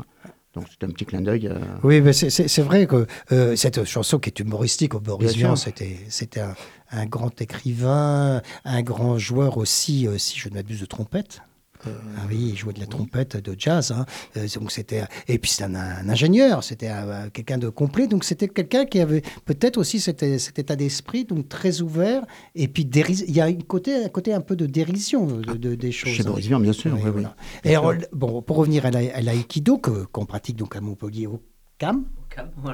Donc 0.53 0.65
c'est 0.69 0.85
un 0.85 0.89
petit 0.89 1.05
clin 1.05 1.21
d'œil. 1.21 1.49
Oui, 1.83 2.01
mais 2.01 2.11
c'est- 2.13 2.61
vrai 2.61 2.85
que 2.85 3.07
euh, 3.31 3.55
cette 3.55 3.85
chanson 3.85 4.19
qui 4.19 4.29
est 4.29 4.39
humoristique, 4.39 4.93
Boris 4.95 5.29
Bien 5.29 5.37
sûr. 5.37 5.47
Vian, 5.47 5.55
c'était 5.55 5.97
c'était 6.09 6.41
un, 6.41 6.55
un 6.91 7.05
grand 7.05 7.41
écrivain, 7.41 8.41
un 8.65 8.81
grand 8.81 9.17
joueur 9.17 9.57
aussi, 9.57 10.07
euh, 10.07 10.17
si 10.17 10.37
je 10.37 10.49
ne 10.49 10.55
m'abuse, 10.55 10.81
de 10.81 10.85
trompette. 10.85 11.41
Ah 11.87 12.21
oui, 12.29 12.49
il 12.53 12.57
jouait 12.57 12.73
de 12.73 12.79
la 12.79 12.85
trompette 12.85 13.37
de 13.37 13.55
jazz. 13.57 13.91
hein. 13.91 14.05
Euh, 14.37 14.47
donc 14.55 14.71
c'était 14.71 15.03
et 15.27 15.37
puis 15.39 15.49
c'était 15.51 15.63
un, 15.65 15.75
un 15.75 16.09
ingénieur, 16.09 16.63
c'était 16.63 16.87
un- 16.87 17.29
quelqu'un 17.29 17.57
de 17.57 17.69
complet. 17.69 18.07
Donc 18.07 18.23
c'était 18.23 18.47
quelqu'un 18.47 18.85
qui 18.85 18.99
avait 18.99 19.21
peut-être 19.45 19.77
aussi 19.77 19.99
cet, 19.99 20.19
cet 20.39 20.59
état 20.59 20.75
d'esprit, 20.75 21.25
donc 21.25 21.49
très 21.49 21.81
ouvert. 21.81 22.23
Et 22.55 22.67
puis 22.67 22.85
déris- 22.85 23.25
il 23.27 23.35
y 23.35 23.41
a 23.41 23.49
une 23.49 23.63
côté, 23.63 24.05
un 24.05 24.09
côté 24.09 24.33
un 24.33 24.41
peu 24.41 24.55
de 24.55 24.65
dérision 24.65 25.25
de, 25.25 25.53
de- 25.53 25.75
des 25.75 25.91
choses. 25.91 26.11
Chez 26.13 26.23
hein. 26.23 26.29
Boris 26.29 26.45
Vian, 26.47 26.59
bien 26.59 26.73
sûr. 26.73 26.91
Oui, 26.93 26.99
oui, 26.99 27.05
oui. 27.05 27.11
voilà. 27.13 27.35
Et 27.63 27.75
alors, 27.75 27.93
bon, 28.13 28.41
pour 28.41 28.57
revenir 28.57 28.85
à 28.85 28.91
la- 28.91 29.15
à 29.15 29.21
l'aïkido 29.21 29.77
qu'on 29.77 30.25
pratique 30.25 30.55
donc 30.57 30.75
à 30.75 30.81
Montpellier 30.81 31.27
au 31.27 31.41
CAM, 31.77 32.05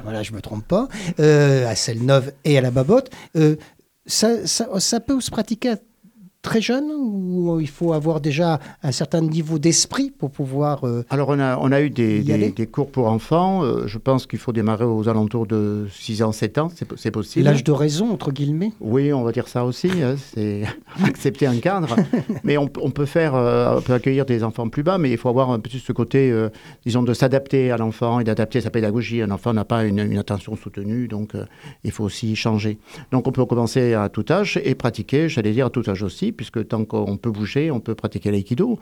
voilà, 0.04 0.22
je 0.24 0.34
me 0.34 0.42
trompe 0.42 0.68
pas, 0.68 0.88
euh, 1.20 1.68
à 1.68 1.76
Celle-Neuve 1.76 2.34
et 2.46 2.58
à 2.58 2.62
la 2.62 2.72
Babotte, 2.72 3.10
euh, 3.36 3.56
ça, 4.06 4.46
ça, 4.46 4.68
ça 4.80 5.00
peut 5.00 5.20
se 5.20 5.32
pratiquer 5.32 5.70
à 5.72 5.78
très 6.48 6.62
jeune 6.62 6.86
ou 6.92 7.60
il 7.60 7.68
faut 7.68 7.92
avoir 7.94 8.22
déjà 8.22 8.60
un 8.82 8.92
certain 8.94 9.20
niveau 9.22 9.60
d'esprit 9.60 10.12
pour 10.18 10.32
pouvoir... 10.32 10.86
euh, 10.86 11.04
Alors 11.10 11.28
on 11.30 11.40
a, 11.40 11.58
on 11.58 11.72
a 11.74 11.82
eu 11.82 11.90
des, 11.90 12.22
des, 12.22 12.50
des 12.52 12.68
cours 12.68 12.90
pour 12.90 13.08
enfants. 13.08 13.64
euh, 13.64 13.86
je 13.86 13.98
pense 13.98 14.26
qu'il 14.28 14.40
faut 14.40 14.54
démarrer 14.54 14.86
aux 14.86 15.10
alentours 15.10 15.46
de 15.46 15.88
6 15.92 16.24
ans, 16.24 16.32
7 16.32 16.58
ans, 16.58 16.70
c'est 16.74 16.86
po- 16.86 16.96
c'est 16.98 17.12
possible. 17.12 17.44
L'âge 17.46 17.64
de 17.66 17.72
raison, 17.74 18.12
entre 18.12 18.32
guillemets? 18.32 18.72
Oui, 18.80 19.12
on 19.12 19.24
va 19.24 19.32
dire 19.34 19.48
ça 19.50 19.66
aussi. 19.66 19.90
hein, 20.02 20.16
c'est 20.34 20.64
accepter 21.04 21.48
un 21.48 21.58
cadre. 21.58 21.96
mais 22.46 22.58
on, 22.58 22.70
on 22.82 22.92
peut 22.92 23.06
faire, 23.06 23.36
euh, 23.36 23.76
on 23.78 23.82
peut 23.82 23.94
accueillir 23.94 24.26
des 24.26 24.44
enfants 24.44 24.70
plus 24.70 24.84
bas, 24.84 24.98
mais 24.98 25.12
il 25.12 25.18
faut 25.18 25.30
avoir 25.30 25.52
un 25.52 25.60
petit 25.60 25.80
ce 25.80 25.92
côté, 25.92 26.34
disons, 26.86 27.04
de 27.04 27.14
s'adapter 27.14 27.72
à 27.72 27.78
l'enfant 27.78 28.20
et 28.22 28.24
d'adapter 28.24 28.62
sa 28.62 28.70
pédagogie. 28.70 29.22
Un 29.22 29.32
enfant 29.32 29.54
n'a 29.54 29.66
pas 29.66 29.84
une, 29.84 30.00
une 30.00 30.18
attention 30.18 30.56
soutenue, 30.56 31.08
donc 31.10 31.34
il 31.84 31.92
faut 31.92 32.06
aussi 32.06 32.36
changer. 32.38 32.78
Donc 33.12 33.28
on 33.28 33.32
peut 33.34 33.46
commencer 33.46 33.94
à 33.94 34.08
tout 34.10 34.26
âge 34.30 34.60
et 34.64 34.76
pratiquer, 34.76 35.28
j'allais 35.30 35.52
dire 35.52 35.66
à 35.68 35.70
tout 35.70 35.84
âge 35.90 36.04
aussi, 36.04 36.32
puisque 36.38 36.66
tant 36.68 36.86
qu'on 36.86 37.18
peut 37.18 37.32
bouger, 37.32 37.72
on 37.72 37.80
peut 37.82 37.96
pratiquer 37.96 38.32
l'aïkido. 38.32 38.80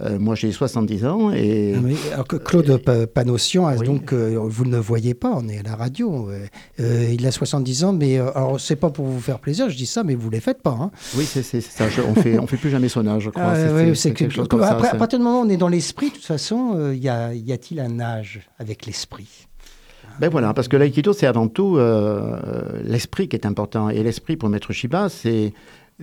Euh, 0.00 0.18
moi, 0.18 0.34
j'ai 0.34 0.50
70 0.52 1.04
ans 1.04 1.30
et 1.32 1.74
Ah 1.76 1.80
oui, 1.84 1.96
alors 2.12 2.26
que 2.26 2.36
Claude 2.36 2.76
Pa- 2.78 3.06
Panossian, 3.06 3.70
Oui. 3.76 3.84
donc, 3.86 4.12
euh, 4.12 4.38
vous 4.42 4.64
ne 4.64 4.70
le 4.70 4.78
voyez 4.78 5.12
pas, 5.14 5.32
on 5.36 5.48
est 5.48 5.58
à 5.58 5.62
la 5.62 5.76
radio. 5.76 6.30
euh, 6.80 7.08
il 7.12 7.26
a 7.26 7.30
70 7.32 7.84
ans, 7.84 7.92
mais 7.92 8.18
alors 8.18 8.58
c'est 8.60 8.76
pas 8.76 8.90
pour 8.90 9.04
vous 9.06 9.20
faire 9.20 9.38
plaisir, 9.40 9.68
je 9.68 9.76
dis 9.76 9.86
ça, 9.86 10.04
mais 10.04 10.14
vous 10.14 10.30
les 10.30 10.40
faites 10.40 10.62
pas. 10.62 10.76
hein. 10.80 10.90
oui, 11.16 11.24
c'est 11.24 11.42
ça. 11.60 11.88
Je- 11.88 12.00
on 12.02 12.14
fait, 12.14 12.38
on 12.38 12.46
fait 12.46 12.56
plus 12.56 12.70
jamais 12.70 12.88
son 12.88 13.06
âge, 13.06 13.24
je 13.24 13.30
crois. 13.30 13.42
Ah, 13.44 13.56
C'est- 13.56 13.72
oui, 13.90 13.96
c'est- 13.96 14.12
quelque 14.14 14.28
que- 14.30 14.34
chose 14.36 14.48
comme 14.48 14.60
ça. 14.62 14.70
après, 14.72 14.88
à 14.88 14.94
partir 14.94 15.18
du 15.18 15.24
moment 15.24 15.40
où 15.42 15.44
on 15.44 15.48
est 15.48 15.56
dans 15.56 15.68
l'esprit, 15.68 16.08
de 16.10 16.14
toute 16.14 16.24
façon, 16.24 16.92
y 16.92 17.08
a- 17.08 17.34
y 17.34 17.52
a-t-il 17.52 17.80
un 17.80 17.98
âge 18.00 18.40
avec 18.58 18.86
l'esprit? 18.86 19.46
Ben 20.20 20.28
voilà, 20.28 20.52
parce 20.52 20.68
que 20.68 20.76
l'aïkido, 20.76 21.14
c'est 21.14 21.26
avant 21.26 21.48
tout 21.48 21.78
euh, 21.78 22.36
l'esprit 22.84 23.28
qui 23.28 23.36
est 23.36 23.46
important. 23.46 23.88
Et 23.88 24.02
l'esprit, 24.02 24.36
pour 24.36 24.50
Maître 24.50 24.72
Shiba, 24.72 25.08
c'est 25.08 25.54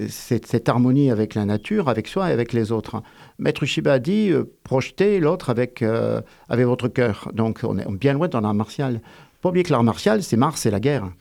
c'est 0.08 0.46
cette 0.46 0.70
harmonie 0.70 1.12
avec 1.12 1.36
la 1.36 1.46
nature, 1.46 1.90
avec 1.90 2.08
soi 2.08 2.30
et 2.30 2.34
avec 2.34 2.54
les 2.54 2.72
autres. 2.72 3.02
Maître 3.38 3.66
Shiba 3.66 3.94
a 3.94 4.00
dit 4.00 4.30
euh, 4.32 4.44
projetez 4.64 5.20
l'autre 5.20 5.50
avec, 5.50 5.82
euh, 5.82 6.22
avec 6.48 6.66
votre 6.66 6.88
cœur. 6.88 7.30
Donc 7.34 7.62
on 7.64 7.78
est 7.78 7.88
bien 7.92 8.14
loin 8.14 8.28
dans 8.28 8.42
l'art 8.42 8.54
martial. 8.54 9.02
Pas 9.42 9.50
oublier 9.50 9.64
que 9.64 9.72
l'art 9.72 9.84
martial, 9.84 10.24
c'est 10.24 10.38
Mars, 10.38 10.62
c'est 10.62 10.72
la 10.72 10.80
guerre. 10.80 11.12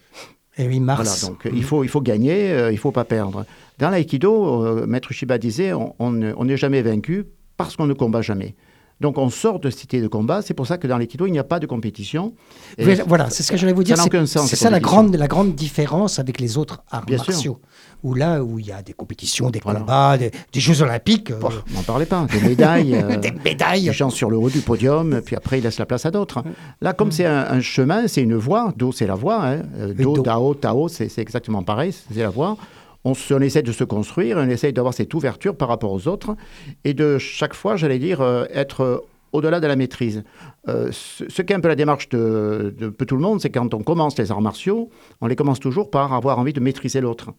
Et 0.56 0.66
oui, 0.66 0.80
Mars. 0.80 1.20
Voilà, 1.20 1.32
donc 1.34 1.46
euh, 1.46 1.50
il, 1.54 1.64
faut, 1.64 1.84
il 1.84 1.88
faut 1.88 2.00
gagner, 2.00 2.52
euh, 2.52 2.72
il 2.72 2.78
faut 2.78 2.92
pas 2.92 3.04
perdre. 3.04 3.44
Dans 3.78 3.90
l'aïkido, 3.90 4.86
Maître 4.86 5.12
Shiba 5.12 5.38
disait 5.38 5.72
on 5.72 5.94
on 5.98 6.10
ne- 6.10 6.32
on 6.36 6.44
n'est 6.46 6.56
jamais 6.56 6.82
vaincu 6.82 7.24
parce 7.56 7.76
qu'on 7.76 7.86
ne 7.86 7.94
combat 7.94 8.22
jamais. 8.22 8.54
Donc 9.00 9.16
on 9.18 9.30
sort 9.30 9.60
de 9.60 9.70
cette 9.70 9.84
idée 9.84 10.00
de 10.00 10.08
combat. 10.08 10.42
C'est 10.42 10.54
pour 10.54 10.66
ça 10.66 10.76
que 10.76 10.86
dans 10.86 10.98
l'aïkido, 10.98 11.26
il 11.26 11.30
n'y 11.32 11.38
a 11.38 11.44
pas 11.44 11.60
de 11.60 11.66
compétition. 11.66 12.34
Et 12.78 12.94
voilà, 13.06 13.30
c'est 13.30 13.42
ce 13.44 13.52
que 13.52 13.56
j'allais 13.56 13.72
vous 13.72 13.84
dire. 13.84 13.96
Ça 13.96 14.02
n'a 14.02 14.08
C'est 14.10 14.16
aucun 14.16 14.26
sens, 14.26 14.42
c'est 14.50 14.56
cette 14.56 14.58
ça 14.64 14.70
la 14.70 14.80
grande, 14.80 15.14
la 15.14 15.28
grande 15.28 15.54
différence 15.54 16.18
avec 16.18 16.40
les 16.40 16.58
autres 16.58 16.82
arts 16.90 17.06
Bien 17.06 17.18
sûr. 17.18 17.32
martiaux. 17.32 17.58
Où 18.04 18.14
là, 18.14 18.42
où 18.44 18.58
il 18.60 18.66
y 18.66 18.72
a 18.72 18.80
des 18.82 18.92
compétitions, 18.92 19.50
des 19.50 19.60
Voilà. 19.62 19.80
combats, 19.80 20.16
des, 20.18 20.30
des 20.52 20.60
Jeux 20.60 20.82
Olympiques, 20.82 21.30
euh, 21.32 21.40
n'en 21.74 21.82
parlez 21.82 22.06
pas. 22.06 22.26
Des 22.32 22.40
médailles. 22.40 22.94
euh, 23.02 23.16
des 23.16 23.32
médailles. 23.32 23.84
des 23.84 23.92
gens 23.92 24.10
sur 24.10 24.30
le 24.30 24.36
haut 24.36 24.50
du 24.50 24.60
podium, 24.60 25.20
puis 25.24 25.34
après, 25.36 25.58
ils 25.58 25.62
laissent 25.62 25.78
la 25.80 25.86
place 25.86 26.06
à 26.06 26.10
d'autres. 26.12 26.42
Là, 26.80 26.92
comme 26.92 27.10
c'est 27.12 27.26
un, 27.26 27.46
un 27.50 27.60
chemin, 27.60 28.06
c'est 28.06 28.22
une 28.22 28.36
voie. 28.36 28.72
Do, 28.76 28.92
c'est 28.92 29.06
la 29.06 29.14
voie. 29.16 29.44
Hein. 29.44 29.62
Do, 29.98 30.14
do. 30.16 30.22
Dao, 30.22 30.54
Tao, 30.54 30.88
c'est 30.88 31.08
c'est 31.08 31.22
exactement 31.22 31.62
pareil. 31.64 31.92
C'est 31.92 32.20
la 32.20 32.30
voie. 32.30 32.56
On, 33.04 33.12
on 33.30 33.40
essaie 33.40 33.62
de 33.62 33.72
se 33.72 33.84
construire, 33.84 34.36
on 34.38 34.48
essaie 34.48 34.72
d'avoir 34.72 34.92
cette 34.92 35.14
ouverture 35.14 35.56
par 35.56 35.68
rapport 35.68 35.92
aux 35.92 36.08
autres, 36.08 36.36
et 36.84 36.94
de 36.94 37.18
chaque 37.18 37.54
fois, 37.54 37.76
j'allais 37.76 37.98
dire, 37.98 38.20
euh, 38.20 38.44
être 38.52 38.80
euh, 38.80 38.98
au-delà 39.32 39.60
de 39.60 39.66
la 39.66 39.76
maîtrise. 39.76 40.24
Euh, 40.68 40.90
ce, 40.92 41.24
ce 41.28 41.42
qui 41.42 41.52
est 41.52 41.56
un 41.56 41.60
peu 41.60 41.68
la 41.68 41.76
démarche 41.76 42.08
de, 42.08 42.74
de 42.76 42.90
tout 42.90 43.14
le 43.14 43.22
monde, 43.22 43.40
c'est 43.40 43.50
quand 43.50 43.72
on 43.74 43.82
commence 43.82 44.18
les 44.18 44.30
arts 44.30 44.40
martiaux, 44.40 44.90
on 45.20 45.26
les 45.26 45.36
commence 45.36 45.60
toujours 45.60 45.90
par 45.90 46.12
avoir 46.12 46.38
envie 46.38 46.52
de 46.52 46.60
maîtriser 46.60 47.00
l'autre. 47.00 47.32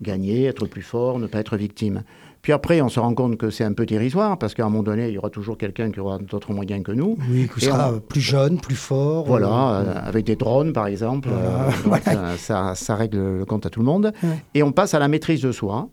Gagner, 0.00 0.46
être 0.46 0.66
plus 0.66 0.82
fort, 0.82 1.18
ne 1.18 1.28
pas 1.28 1.38
être 1.38 1.56
victime. 1.56 2.02
Puis 2.42 2.52
après, 2.52 2.80
on 2.80 2.88
se 2.88 2.98
rend 2.98 3.14
compte 3.14 3.36
que 3.36 3.50
c'est 3.50 3.62
un 3.62 3.72
peu 3.72 3.86
dérisoire, 3.86 4.36
parce 4.36 4.52
qu'à 4.54 4.64
un 4.64 4.68
moment 4.68 4.82
donné, 4.82 5.06
il 5.08 5.14
y 5.14 5.18
aura 5.18 5.30
toujours 5.30 5.56
quelqu'un 5.56 5.92
qui 5.92 6.00
aura 6.00 6.18
d'autres 6.18 6.52
moyens 6.52 6.82
que 6.82 6.90
nous. 6.90 7.16
Oui, 7.30 7.48
qui 7.54 7.64
sera 7.64 7.92
on- 7.92 8.00
plus 8.00 8.20
jeune, 8.20 8.58
plus 8.60 8.74
fort. 8.74 9.24
Voilà, 9.26 9.46
euh, 9.76 9.84
euh, 9.86 9.94
avec 10.02 10.24
des 10.26 10.34
drones 10.34 10.72
par 10.72 10.88
exemple, 10.88 11.28
euh, 11.32 11.70
ça, 12.02 12.36
ça- 12.36 12.74
ça 12.74 12.94
règle 12.96 13.38
le 13.38 13.44
compte 13.44 13.64
à 13.66 13.70
tout 13.70 13.78
le 13.78 13.86
monde. 13.86 14.12
Ouais. 14.24 14.42
Et 14.54 14.62
on 14.64 14.72
passe 14.72 14.92
à 14.94 14.98
la 14.98 15.06
maîtrise 15.06 15.40
de 15.40 15.52
soi. 15.52 15.88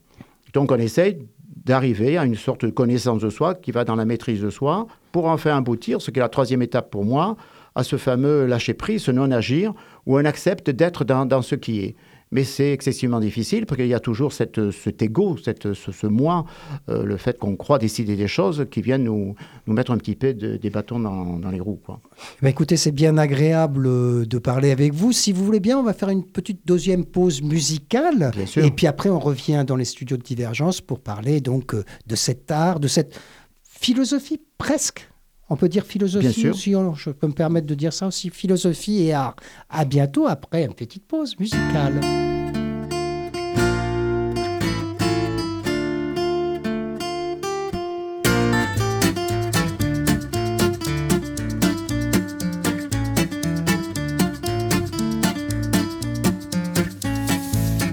Donc 0.53 0.72
on 0.72 0.77
essaye 0.77 1.20
d'arriver 1.65 2.18
à 2.18 2.25
une 2.25 2.34
sorte 2.36 2.65
de 2.65 2.72
connaissance 2.72 3.22
de 3.22 3.29
soi 3.29 3.53
qui 3.53 3.72
va 3.72 3.84
dans 3.84 3.96
la 3.96 4.06
maîtrise 4.06 4.41
de 4.41 4.50
soi 4.50 4.88
pour 5.12 5.25
enfin 5.27 5.56
aboutir, 5.56 6.01
ce 6.01 6.10
qui 6.10 6.18
est 6.18 6.24
la 6.24 6.29
troisième 6.29 6.63
étape 6.63 6.89
pour 6.89 7.06
moi, 7.06 7.36
à 7.75 7.84
ce 7.84 7.96
fameux 7.98 8.48
lâcher 8.48 8.74
prise, 8.74 9.03
ce 9.03 9.12
non-agir, 9.12 9.74
où 10.08 10.18
on 10.18 10.25
accepte 10.25 10.72
d'être 10.72 11.03
dans, 11.03 11.27
dans 11.27 11.44
ce 11.44 11.53
qui 11.53 11.82
est. 11.82 11.96
mais 12.31 12.43
c'est 12.43 12.71
excessivement 12.71 13.19
difficile 13.19 13.65
parce 13.65 13.77
qu'il 13.77 13.88
y 13.88 13.93
a 13.93 14.00
toujours 14.00 14.33
cette, 14.33 14.71
cet 14.71 15.01
ego, 15.01 15.38
cette, 15.43 15.74
ce, 15.74 16.07
moi, 16.07 16.45
euh, 16.89 17.03
le 17.03 17.17
fait 17.17 17.39
qu'on 17.39 17.55
croit 17.55 17.79
décider 17.79 18.15
des 18.15 18.27
choses 18.27 18.67
qui 18.69 18.81
viennent 18.81 19.05
nous, 19.05 19.36
nous 19.65 19.74
mettre 19.74 19.91
un 19.91 19.98
petit 19.98 20.15
peu 20.15 20.33
des 20.33 20.69
bâtons 20.69 21.00
dans, 21.00 21.39
dans, 21.39 21.50
les 21.50 21.59
roues. 21.59 21.79
Quoi. 21.83 22.00
Ben, 22.41 22.50
écoutez, 22.50 22.77
c'est 22.77 22.91
bien 22.91 23.17
agréable 23.17 23.88
euh, 23.88 24.25
de 24.25 24.38
parler 24.38 24.71
avec 24.71 24.93
vous. 24.93 25.12
Si 25.12 25.33
vous 25.33 25.43
voulez 25.43 25.59
bien, 25.59 25.77
on 25.79 25.83
va 25.83 25.93
faire 25.93 26.09
une 26.09 26.24
petite 26.24 26.62
deuxième 26.65 27.05
pause 27.05 27.41
musicale. 27.41 28.31
Et 28.57 28.71
puis 28.71 28.88
après, 28.88 29.09
on 29.09 29.19
revient 29.19 29.63
dans 29.65 29.75
les 29.75 29.86
studios 29.86 30.17
de 30.17 30.24
Divergence 30.24 30.81
pour 30.81 31.00
parler 31.00 31.41
donc 31.41 31.74
euh, 31.74 31.83
de 32.05 32.15
cet 32.15 32.51
art, 32.51 32.79
de 32.79 32.88
cette 32.88 33.19
philosophie 33.63 34.39
presque 34.57 35.09
on 35.50 35.56
peut 35.56 35.70
dire 35.70 35.86
philosophie 35.86 36.53
si 36.53 36.72
je 36.72 37.10
peux 37.10 37.27
me 37.27 37.34
permettre 37.34 37.68
de 37.68 37.75
dire 37.75 37.94
ça 37.94 38.08
aussi, 38.08 38.29
philosophie 38.29 39.03
et 39.03 39.13
art. 39.13 39.36
À 39.70 39.86
bientôt 39.86 40.27
après 40.27 40.65
une 40.65 40.74
petite 40.74 41.06
pause 41.06 41.38
musicale. 41.39 42.00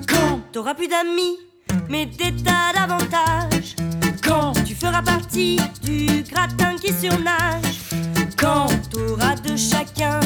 Quand 0.06 0.40
t'auras 0.52 0.74
plus 0.74 0.88
d'amis, 0.88 1.38
mais 1.88 2.06
des 2.06 2.32
tas 2.42 2.72
d'avantages 2.74 3.55
partie 5.02 5.60
du 5.82 6.22
gratin 6.30 6.76
qui 6.76 6.92
surnage. 6.92 7.90
Quand 8.36 8.68
t'auras 8.90 9.36
de 9.36 9.56
chacun 9.56 10.20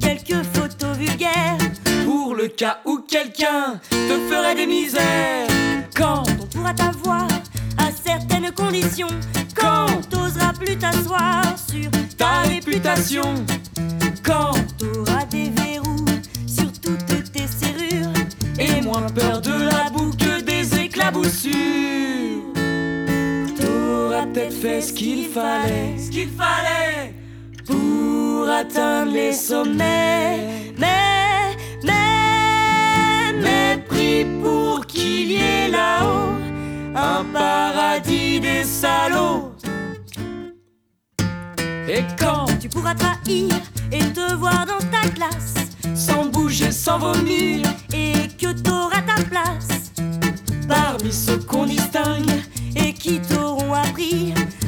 quelques 0.00 0.44
photos 0.54 0.96
vulgaires. 0.96 1.58
Pour 2.04 2.34
le 2.34 2.48
cas 2.48 2.78
où 2.84 2.98
quelqu'un 2.98 3.80
te 3.90 4.18
ferait 4.28 4.54
des 4.54 4.66
misères. 4.66 5.48
Quand 5.94 6.22
on 6.40 6.46
pourra 6.46 6.74
t'avoir 6.74 7.26
à 7.78 7.90
certaines 8.04 8.50
conditions. 8.52 9.08
Quand 9.54 9.86
t'oseras 10.10 10.52
plus 10.52 10.76
t'asseoir 10.76 11.42
sur 11.68 11.90
ta 12.16 12.42
réputation. 12.42 13.34
Quand 14.22 14.52
t'auras 14.78 15.24
des 15.26 15.50
verrous 15.50 16.04
sur 16.46 16.70
toutes 16.80 17.32
tes 17.32 17.46
serrures. 17.46 18.12
Et 18.58 18.80
moins 18.80 19.08
peur 19.08 19.40
de 19.40 19.64
la 19.64 19.90
boue 19.90 20.12
que 20.12 20.40
des 20.42 20.78
éclaboussures 20.78 22.45
peut-être 24.36 24.52
fait 24.52 24.82
ce 24.82 24.92
qu'il 24.92 25.24
fallait, 25.28 25.96
ce 25.96 26.10
qu'il 26.10 26.28
fallait 26.28 27.14
pour 27.66 28.46
atteindre 28.50 29.12
les 29.12 29.32
sommets. 29.32 30.74
Mais, 30.78 31.56
mais, 31.82 33.32
mais 33.40 33.78
pris 33.88 34.26
pour 34.42 34.86
qu'il 34.86 35.32
y 35.32 35.36
ait 35.36 35.68
là-haut 35.68 36.34
un 36.94 37.24
paradis 37.32 38.38
des 38.40 38.62
salauds. 38.64 39.52
Et 41.88 42.04
quand 42.18 42.46
tu 42.60 42.68
pourras 42.68 42.94
trahir 42.94 43.54
et 43.90 44.04
te 44.12 44.34
voir 44.34 44.66
dans 44.66 44.84
ta 44.90 45.08
classe, 45.08 45.54
sans 45.94 46.26
bouger, 46.26 46.72
sans 46.72 46.98
vomir, 46.98 47.66
et 47.94 48.28
que 48.36 48.52
t'auras 48.52 49.00
ta 49.00 49.22
place. 49.30 49.92
Parmi 50.68 51.12
ceux 51.12 51.38
qu'on 51.38 51.64
distingue 51.64 52.42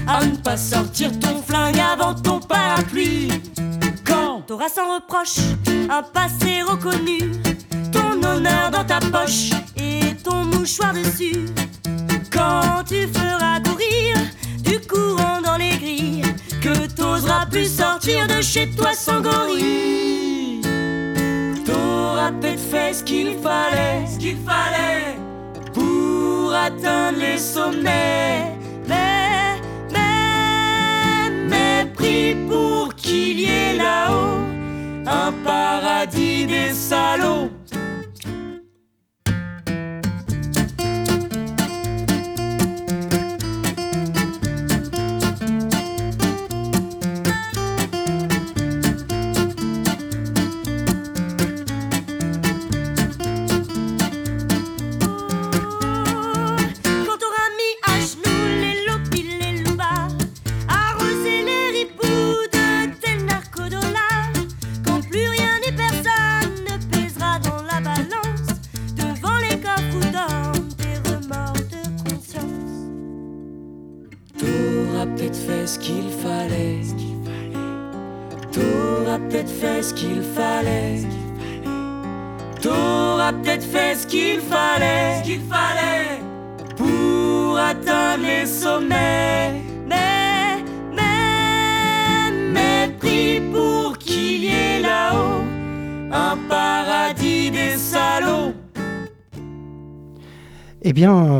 à 0.07 0.25
ne 0.25 0.37
pas 0.37 0.57
sortir 0.57 1.11
ton 1.21 1.43
flingue 1.43 1.79
avant 1.79 2.15
ton 2.15 2.41
parapluie. 2.41 3.31
Quand 4.07 4.43
t'auras 4.47 4.71
sans 4.71 4.95
reproche 4.95 5.39
un 5.91 6.03
passé 6.03 6.63
reconnu, 6.63 7.33
ton 7.93 8.23
honneur 8.23 8.71
dans 8.71 8.85
ta 8.85 9.01
poche 9.01 9.51
et 9.77 10.15
ton 10.25 10.45
mouchoir 10.45 10.95
dessus. 10.95 11.47
Quand 12.33 12.85
tu 12.89 13.07
feras 13.09 13.61
courir 13.61 14.17
du 14.61 14.81
courant 14.87 15.43
dans 15.43 15.59
les 15.59 15.77
grilles, 15.77 16.23
que 16.63 16.87
t'oseras 16.87 17.47
plus 17.47 17.69
sortir 17.77 18.27
de 18.29 18.41
chez 18.41 18.71
toi 18.71 18.95
sans 18.95 19.21
gorille. 19.21 20.63
T'auras 21.67 22.33
peut-être 22.33 22.61
fait 22.61 22.95
ce 22.95 23.05
qu'il 23.05 23.37
fallait, 23.43 24.07
ce 24.11 24.19
qu'il 24.19 24.39
fallait 24.39 25.19
pour 25.75 26.55
atteindre 26.55 27.19
les 27.19 27.39
sommets. 27.39 28.58
Pris 31.99 32.35
pour 32.49 32.95
qu'il 32.95 33.41
y 33.41 33.45
ait 33.45 33.75
là-haut 33.75 34.41
un 35.07 35.33
paradis 35.45 36.47
des 36.47 36.73
salauds. 36.73 37.51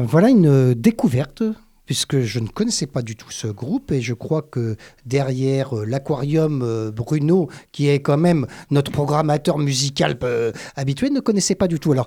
Voilà 0.09 0.31
une 0.31 0.73
découverte 0.73 1.43
puisque 1.85 2.21
je 2.21 2.39
ne 2.39 2.49
connaissais 2.49 2.87
pas 2.87 3.03
du 3.03 3.15
tout 3.15 3.31
ce 3.31 3.47
groupe 3.47 3.93
et 3.93 4.01
je 4.01 4.15
crois 4.15 4.41
que 4.41 4.77
derrière 5.05 5.77
euh, 5.77 5.85
l'aquarium 5.85 6.63
euh, 6.63 6.91
Bruno, 6.91 7.51
qui 7.73 7.89
est 7.89 8.01
quand 8.01 8.17
même 8.17 8.47
notre 8.71 8.91
programmateur 8.91 9.59
musical 9.59 10.19
euh, 10.23 10.51
habitué, 10.77 11.11
ne 11.11 11.21
connaissait 11.21 11.55
pas 11.55 11.69
du 11.69 11.79
tout. 11.79 11.93
Alors 11.93 12.07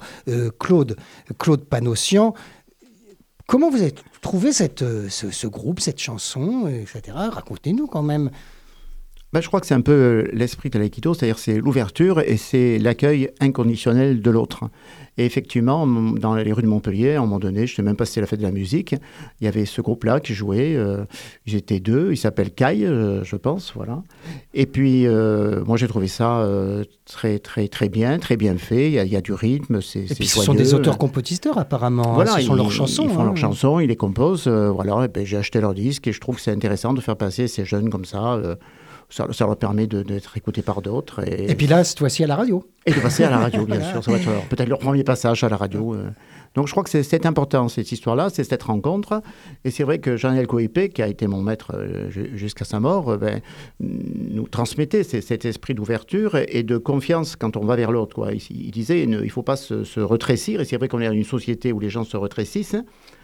Claude, 0.58 0.96
Claude 1.38 1.64
Panossian, 1.66 2.34
comment 3.48 3.70
vous 3.70 3.82
avez 3.82 3.94
trouvé 4.22 4.52
cette, 4.52 4.84
ce, 5.10 5.48
groupe, 5.48 5.80
cette 5.80 6.00
chanson, 6.00 6.68
etc. 6.68 7.16
Racontez-nous 7.16 7.86
quand 7.86 8.04
même. 8.04 8.32
Ben, 9.34 9.40
je 9.40 9.48
crois 9.48 9.62
que 9.62 9.66
c'est 9.66 9.74
un 9.74 9.82
peu 9.82 10.30
l'esprit 10.34 10.70
de 10.70 10.78
l'aïkido, 10.78 11.14
c'est-à-dire 11.14 11.40
c'est 11.40 11.60
l'ouverture 11.60 12.20
et 12.20 12.36
c'est 12.36 12.78
l'accueil 12.80 13.30
inconditionnel 13.40 14.22
de 14.22 14.30
l'autre. 14.30 14.66
Et 15.18 15.26
effectivement, 15.26 15.88
dans 15.88 16.36
les 16.36 16.52
rues 16.52 16.64
de 16.64 16.68
Montpellier, 16.68 17.16
à 17.16 17.20
un 17.20 17.22
moment 17.22 17.40
donné, 17.40 17.66
je 17.66 17.74
ne 17.74 17.76
sais 17.78 17.82
même 17.82 17.96
pas 17.96 18.06
si 18.06 18.14
c'était 18.14 18.22
la 18.22 18.28
fête 18.28 18.40
de 18.40 18.46
la 18.46 18.52
musique, 18.52 18.94
il 19.40 19.46
y 19.46 19.48
avait 19.48 19.66
ce 19.66 19.80
groupe-là 19.80 20.20
qui 20.20 20.34
jouait. 20.34 20.76
Euh, 20.76 21.06
ils 21.46 21.56
étaient 21.56 21.80
deux, 21.80 22.12
ils 22.12 22.18
s'appellent 22.18 22.54
Kai, 22.54 22.86
euh, 22.86 23.24
je 23.24 23.38
pense, 23.38 23.72
voilà. 23.74 24.04
Et 24.54 24.66
puis, 24.66 25.08
euh, 25.08 25.64
moi, 25.66 25.78
j'ai 25.78 25.88
trouvé 25.88 26.08
ça 26.08 26.46
très, 27.06 27.40
très, 27.40 27.70
très 27.70 27.88
bien, 27.88 28.20
très 28.20 28.36
bien 28.36 28.58
fait. 28.58 28.88
Il 28.88 28.94
y 28.94 29.16
a, 29.16 29.22
du 29.22 29.34
rythme, 29.34 29.82
c'est 29.82 30.12
Et 30.12 30.16
puis, 30.16 30.28
ce 30.28 30.42
sont 30.42 30.54
des 30.54 30.74
auteurs-compositeurs, 30.74 31.58
apparemment. 31.58 32.12
Hein. 32.12 32.16
Voilà, 32.16 32.32
ce 32.38 32.42
sont 32.42 32.56
leurs 32.56 32.72
chansons. 32.72 33.04
Ils 33.04 33.14
font 33.14 33.22
hein. 33.22 33.26
leurs 33.26 33.38
chansons, 33.38 33.80
ils 33.80 33.88
les 33.88 33.96
composent. 33.96 34.48
voilà, 34.48 35.08
ben, 35.08 35.26
j'ai 35.26 35.38
acheté 35.38 35.62
leur 35.62 35.74
disque 35.74 36.08
et 36.08 36.12
je 36.12 36.20
trouve 36.20 36.36
que 36.36 36.42
c'est 36.42 36.52
intéressant 36.52 36.94
de 36.94 37.00
faire 37.00 37.16
passer 37.16 37.48
ces 37.48 37.64
jeunes 37.64 37.90
comme 37.90 38.06
ça 38.06 38.42
ça, 39.12 39.28
leur 39.46 39.58
permet 39.58 39.88
d'être 39.88 40.38
écoutés 40.38 40.62
par 40.62 40.82
d'autres. 40.82 41.28
Et... 41.28 41.52
et, 41.52 41.56
puis 41.56 41.68
là, 41.68 41.84
cette 41.84 42.00
fois-ci 42.00 42.24
à 42.24 42.28
la 42.28 42.36
radio. 42.36 42.64
Et 42.86 42.92
de 42.92 43.00
passer 43.00 43.24
à 43.24 43.30
la 43.30 43.38
radio, 43.38 43.66
bien 43.66 43.82
sûr. 43.92 44.04
Ça 44.04 44.12
va 44.12 44.18
être 44.18 44.48
peut-être 44.50 44.70
leur 44.70 44.80
premier 44.80 45.04
passage 45.04 45.44
à 45.44 45.50
la 45.50 45.58
radio. 45.58 45.94
Euh. 45.94 46.10
Donc 46.56 46.68
je 46.68 46.72
crois 46.72 46.84
que 46.84 46.90
c'est 46.90 47.26
important, 47.26 47.70
cette 47.70 47.92
histoire-là, 47.92 48.30
c'est 48.30 48.44
cette 48.44 48.64
rencontre. 48.64 49.22
Et 49.64 49.72
c'est 49.72 49.84
vrai 49.84 50.00
que 50.00 50.18
Jean-Yves 50.18 50.48
Coipé, 50.48 50.90
qui 50.90 51.02
a 51.02 51.08
été 51.08 51.28
mon 51.28 51.42
maître 51.42 51.74
euh, 51.76 52.10
jusqu'à 52.10 52.66
sa 52.66 52.80
mort, 52.80 53.10
euh, 53.10 53.18
ben, 53.18 53.42
nous 53.80 54.48
transmettait 54.48 55.04
cet 55.04 55.46
esprit 55.46 55.74
d'ouverture 55.74 56.36
et 56.36 56.64
de 56.64 56.78
confiance 56.78 57.36
quand 57.36 57.56
on 57.56 57.66
va 57.66 57.76
vers 57.76 57.92
l'autre. 57.92 58.34
Il, 58.50 58.72
disait, 58.72 59.04
il 59.04 59.10
ne 59.10 59.28
faut 59.28 59.44
pas 59.44 59.56
se, 59.56 59.84
se 59.84 60.00
retrécir. 60.00 60.60
Et 60.62 60.66
c'est 60.66 60.78
vrai 60.78 60.88
qu'on 60.88 61.00
est 61.00 61.08
dans 61.08 61.14
une 61.14 61.24
société 61.24 61.72
où 61.72 61.80
les 61.80 61.90
gens 61.90 62.04
se 62.04 62.18
retrécissent 62.18 62.78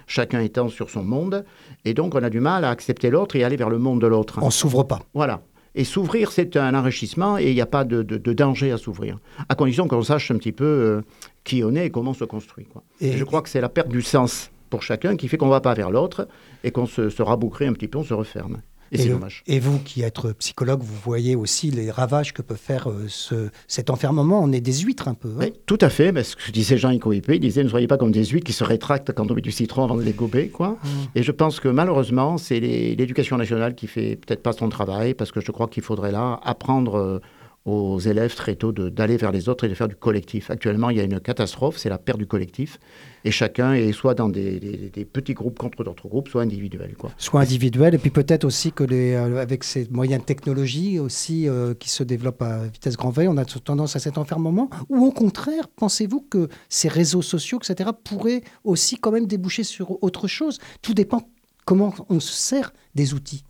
chacun 0.08 0.40
étant 0.40 0.70
sur 0.70 0.90
son 0.90 1.04
monde. 1.04 1.44
Et 1.86 1.94
donc, 1.94 2.16
on 2.16 2.24
a 2.24 2.30
du 2.30 2.40
mal 2.40 2.64
à 2.64 2.70
accepter 2.70 3.10
l'autre 3.10 3.36
et 3.36 3.44
aller 3.44 3.58
vers 3.58 3.70
le 3.70 3.78
monde 3.78 4.00
de 4.00 4.08
l'autre. 4.08 4.40
On 4.42 4.50
s'ouvre 4.50 4.84
pas. 4.84 5.02
Voilà. 5.14 5.42
Et 5.78 5.84
s'ouvrir, 5.84 6.32
c'est 6.32 6.58
un 6.58 6.74
enrichissement 6.74 7.38
et 7.38 7.50
il 7.50 7.54
n'y 7.54 7.62
a 7.62 7.68
pas 7.68 7.86
de, 7.86 8.02
danger 8.34 8.72
à 8.72 8.80
s'ouvrir, 8.80 9.20
à 9.48 9.54
condition 9.54 9.88
qu'on 9.88 10.02
sache 10.02 10.32
un 10.32 10.38
petit 10.38 10.52
peu 10.52 10.66
euh, 10.66 11.02
qui 11.44 11.64
on 11.64 11.76
est 11.76 11.86
et 11.86 11.90
comment 11.92 12.12
on 12.12 12.16
se 12.16 12.24
construit. 12.24 12.66
Quoi. 12.66 12.82
Et, 13.00 13.12
je 13.12 13.24
crois 13.24 13.44
que 13.44 13.50
c'est 13.50 13.62
la 13.62 13.70
perte 13.70 13.90
du 13.90 14.02
sens 14.02 14.50
pour 14.72 14.82
chacun 14.82 15.16
qui 15.16 15.28
fait 15.28 15.38
qu'on 15.38 15.46
ne 15.46 15.52
va 15.52 15.62
pas 15.62 15.76
vers 15.76 15.92
l'autre 15.92 16.28
et 16.64 16.72
qu'on 16.72 16.88
se, 16.88 17.12
se 17.12 17.22
un 17.22 17.74
petit 17.74 17.88
peu, 17.88 18.00
on 18.00 18.04
se 18.04 18.16
referme. 18.16 18.62
Et, 18.92 19.60
vous 19.60 19.80
qui 19.80 20.02
êtes 20.02 20.20
psychologue, 20.40 20.82
vous 20.82 21.00
voyez 21.04 21.36
aussi 21.36 21.72
les 21.72 21.92
ravages 21.92 22.34
que 22.34 22.42
peut 22.42 22.56
faire 22.56 22.90
euh, 22.90 23.06
ce, 23.08 23.50
cet 23.68 23.90
enfermement. 23.90 24.42
On 24.42 24.52
est 24.52 24.62
des 24.62 24.74
huîtres 24.74 25.08
un 25.08 25.14
peu. 25.14 25.34
Hein. 25.42 25.48
tout 25.66 25.78
à 25.82 25.90
fait. 25.90 26.12
Mais 26.12 26.24
ce 26.24 26.36
que 26.36 26.52
disait 26.52 26.78
Jean 26.78 26.92
Icoipé, 26.92 27.36
il 27.36 27.40
disait 27.40 27.64
ne 27.64 27.70
soyez 27.70 27.88
pas 27.88 27.98
comme 27.98 28.12
des 28.12 28.26
huîtres 28.26 28.46
qui 28.46 28.54
se 28.54 28.64
rétractent 28.64 29.12
quand 29.14 29.30
on 29.30 29.34
met 29.34 29.42
du 29.42 29.52
citron 29.52 29.84
avant 29.84 29.96
de 29.96 30.04
les 30.04 30.14
gober. 30.14 30.50
Quoi. 30.50 30.70
Mmh. 30.70 30.88
Et 31.16 31.24
je 31.24 31.32
pense 31.32 31.60
que 31.60 31.68
malheureusement, 31.68 32.38
c'est 32.38 32.60
l'éducation 32.60 33.38
nationale 33.38 33.76
qui 33.76 33.88
fait 33.88 34.16
peut-être 34.16 34.44
pas 34.44 34.54
son 34.54 34.70
travail 34.70 35.14
parce 35.14 35.32
que 35.32 35.42
je 35.42 35.52
crois 35.52 35.68
qu'il 35.68 35.84
faudrait 35.84 36.12
là 36.12 36.40
apprendre 36.44 36.98
euh, 36.98 37.20
aux 37.68 38.00
élèves 38.00 38.34
très 38.34 38.56
tôt 38.56 38.72
d'aller 38.72 39.18
vers 39.18 39.34
les 39.34 39.50
autres 39.50 39.66
et 39.66 39.68
de 39.68 39.74
faire 39.74 39.90
du 39.90 39.96
collectif. 39.96 40.50
Actuellement, 40.50 40.90
il 40.90 40.98
y 40.98 41.02
a 41.02 41.04
une 41.04 41.20
catastrophe, 41.20 41.78
c'est 41.78 41.90
la 41.90 41.98
perte 41.98 42.18
du 42.18 42.26
collectif. 42.26 42.80
Et 43.26 43.32
chacun 43.32 43.74
est 43.74 43.92
soit 43.92 44.14
dans 44.14 44.30
des, 44.30 44.90
petits 45.12 45.34
groupes 45.34 45.60
contre 45.60 45.84
d'autres 45.84 46.08
groupes, 46.08 46.30
soit 46.30 46.44
individuels. 46.44 46.96
Quoi. 46.98 47.12
Soit 47.18 47.42
individuels, 47.42 47.94
et 47.94 47.98
puis 47.98 48.10
peut-être 48.10 48.46
aussi 48.46 48.72
que 48.72 48.86
les, 48.86 49.14
euh, 49.14 49.42
avec 49.42 49.66
ces 49.66 49.86
moyens 49.92 50.22
de 50.22 50.26
technologie 50.26 50.98
aussi 50.98 51.50
euh, 51.50 51.74
qui 51.74 51.90
se 51.90 52.04
développent 52.04 52.42
à 52.42 52.68
vitesse 52.68 52.96
grand 52.96 53.10
V, 53.10 53.28
on 53.28 53.36
a 53.36 53.44
tendance 53.44 53.98
à 53.98 54.00
cet 54.00 54.18
enfermement. 54.18 54.70
Ou 54.88 55.06
au 55.06 55.12
contraire, 55.12 55.68
pensez-vous 55.68 56.22
que 56.22 56.48
ces 56.70 56.88
réseaux 56.88 57.22
sociaux, 57.22 57.60
etc., 57.62 57.90
pourraient 58.02 58.44
aussi 58.64 58.96
quand 58.96 59.12
même 59.12 59.28
déboucher 59.28 59.64
sur 59.64 60.02
autre 60.02 60.30
chose? 60.30 60.60
Tout 60.82 60.94
dépend 60.94 61.22
comment 61.66 61.94
on 62.08 62.22
se 62.22 62.32
sert 62.32 62.72
des 62.96 63.14
outils. 63.14 63.44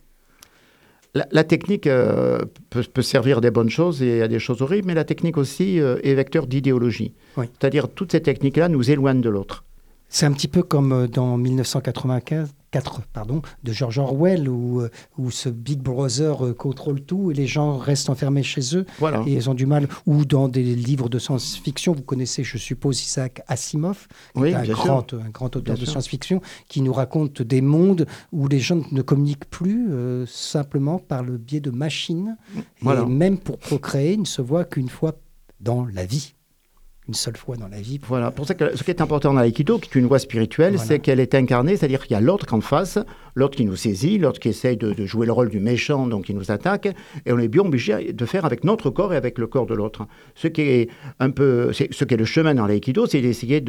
La, 1.31 1.43
technique 1.43 1.87
euh, 1.87 2.39
peut, 2.69 3.01
servir 3.01 3.41
des 3.41 3.51
bonnes 3.51 3.69
choses 3.69 4.01
et 4.03 4.21
à 4.21 4.27
des 4.27 4.39
choses 4.39 4.61
horribles, 4.61 4.87
mais 4.87 4.93
la 4.93 5.03
technique 5.03 5.37
aussi 5.37 5.79
euh, 5.79 5.97
est 6.03 6.13
vecteur 6.13 6.47
d'idéologie. 6.47 7.13
C'est-à-dire 7.35 7.89
toutes 7.89 8.11
ces 8.11 8.21
techniques-là 8.21 8.69
nous 8.69 8.91
éloignent 8.91 9.21
de 9.21 9.29
l'autre. 9.29 9.63
C'est 10.09 10.25
un 10.25 10.31
petit 10.31 10.47
peu 10.47 10.63
comme 10.63 10.91
euh, 10.91 11.07
dans 11.07 11.37
1995, 11.37 12.53
4 12.71 13.01
pardon, 13.13 13.41
de 13.63 13.71
George 13.71 13.97
Orwell, 13.97 14.49
où, 14.49 14.81
euh, 14.81 14.89
où 15.17 15.31
ce 15.31 15.49
Big 15.49 15.79
Brother 15.79 16.45
euh, 16.45 16.53
contrôle 16.53 17.01
tout 17.01 17.31
et 17.31 17.33
les 17.33 17.47
gens 17.47 17.77
restent 17.77 18.09
enfermés 18.09 18.43
chez 18.43 18.75
eux 18.75 18.85
et 19.25 19.33
ils 19.33 19.49
ont 19.49 19.53
du 19.53 19.65
mal. 19.65 19.87
Ou 20.05 20.25
dans 20.25 20.47
des 20.47 20.63
livres 20.75 21.09
de 21.09 21.19
science-fiction, 21.19 21.93
vous 21.93 22.03
connaissez, 22.03 22.43
je 22.43 22.57
suppose, 22.57 23.01
Isaac 23.03 23.41
Asimov, 23.47 24.07
qui 24.35 24.43
est 24.45 24.53
un 24.53 24.63
grand, 24.63 25.13
un 25.13 25.29
grand, 25.29 25.55
auteur 25.55 25.77
de 25.77 25.85
science-fiction, 25.85 26.41
qui 26.67 26.81
nous 26.81 26.93
raconte 26.93 27.41
des 27.41 27.61
mondes 27.61 28.05
où 28.31 28.47
les 28.47 28.59
gens 28.59 28.81
ne 28.91 29.01
communiquent 29.01 29.49
plus 29.49 29.89
simplement 30.27 30.99
par 30.99 31.23
le 31.23 31.37
biais 31.37 31.59
de 31.59 31.71
machines. 31.71 32.37
Et 32.55 33.05
même 33.05 33.37
pour 33.37 33.57
procréer, 33.57 34.13
ils 34.13 34.21
ne 34.21 34.25
se 34.25 34.41
voient 34.41 34.65
qu'une 34.65 34.89
fois 34.89 35.13
dans 35.59 35.85
la 35.85 36.05
vie 36.05 36.33
une 37.07 37.13
seule 37.13 37.37
fois 37.37 37.55
dans 37.55 37.67
la 37.67 37.79
vie. 37.79 37.99
Voilà, 38.05 38.31
pour 38.31 38.45
ça 38.45 38.53
que 38.53 38.75
ce 38.75 38.83
qui 38.83 38.91
est 38.91 39.01
important 39.01 39.33
dans 39.33 39.39
l'aïkido, 39.39 39.79
qui 39.79 39.89
est 39.89 39.99
une 39.99 40.07
voie 40.07 40.19
spirituelle, 40.19 40.77
c'est 40.77 40.99
qu'elle 40.99 41.19
est 41.19 41.35
incarnée, 41.35 41.77
c'est-à-dire 41.77 42.05
qu'il 42.05 42.11
y 42.11 42.17
a 42.17 42.21
l'autre 42.21 42.45
qu'en 42.45 42.59
face, 42.59 42.99
l'autre 43.35 43.55
qui 43.55 43.65
nous 43.65 43.75
saisit, 43.75 44.17
l'autre 44.17 44.39
qui 44.39 44.49
essaye 44.49 44.75
de, 44.75 45.05
jouer 45.05 45.25
le 45.25 45.31
rôle 45.31 45.49
du 45.49 45.59
méchant, 45.59 46.07
donc 46.07 46.25
qui 46.25 46.33
nous 46.33 46.51
attaque, 46.51 46.87
et 47.25 47.31
on 47.31 47.39
est 47.39 47.47
bien 47.47 47.61
obligé 47.61 48.11
de 48.11 48.25
faire 48.25 48.43
avec 48.43 48.63
notre 48.63 48.89
corps 48.89 49.13
et 49.13 49.17
avec 49.17 49.37
le 49.37 49.47
corps 49.47 49.65
de 49.65 49.73
l'autre. 49.73 50.05
Ce 50.35 50.47
qui 50.47 50.61
est 50.61 50.89
un 51.19 51.29
peu, 51.29 51.71
ce 51.71 52.03
qui 52.03 52.13
est 52.13 52.17
le 52.17 52.25
chemin 52.25 52.53
dans 52.53 52.67
l'aïkido, 52.67 53.05
c'est 53.05 53.21
d'essayer 53.21 53.61